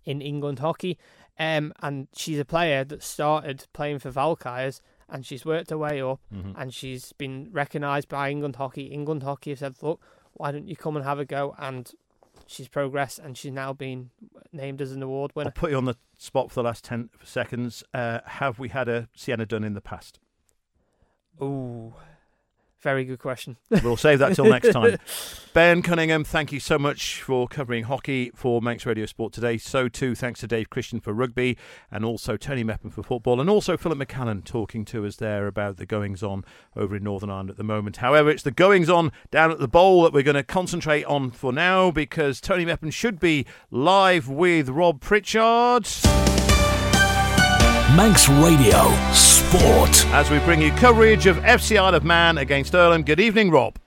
[0.05, 0.97] in England hockey.
[1.39, 6.01] Um, and she's a player that started playing for Valkyries and she's worked her way
[6.01, 6.53] up Mhm.
[6.57, 8.83] and she's been recognised by England Hockey.
[8.87, 10.01] England Hockey have said, look,
[10.33, 11.55] why don't you come and have a go?
[11.57, 11.91] And
[12.51, 14.11] she's progressed and she's now been
[14.51, 15.47] named as an award winner.
[15.49, 17.83] I'll put you on the spot for the last 10 seconds.
[17.93, 20.19] Uh, have we had a Sienna Dunn in the past?
[21.41, 21.93] Ooh,
[22.81, 23.57] very good question.
[23.83, 24.97] We'll save that till next time.
[25.53, 29.57] Ben Cunningham, thank you so much for covering hockey for Manx Radio Sport today.
[29.57, 31.57] So too, thanks to Dave Christian for rugby,
[31.91, 35.77] and also Tony Mepham for football, and also Philip McCallen talking to us there about
[35.77, 36.43] the goings on
[36.75, 37.97] over in Northern Ireland at the moment.
[37.97, 41.31] However, it's the goings on down at the bowl that we're going to concentrate on
[41.31, 45.87] for now because Tony Mepham should be live with Rob Pritchard.
[47.95, 50.05] Manx Radio Sport.
[50.13, 53.05] as we bring you coverage of FC Isle of Man against Irlam.
[53.05, 53.77] Good evening, Rob.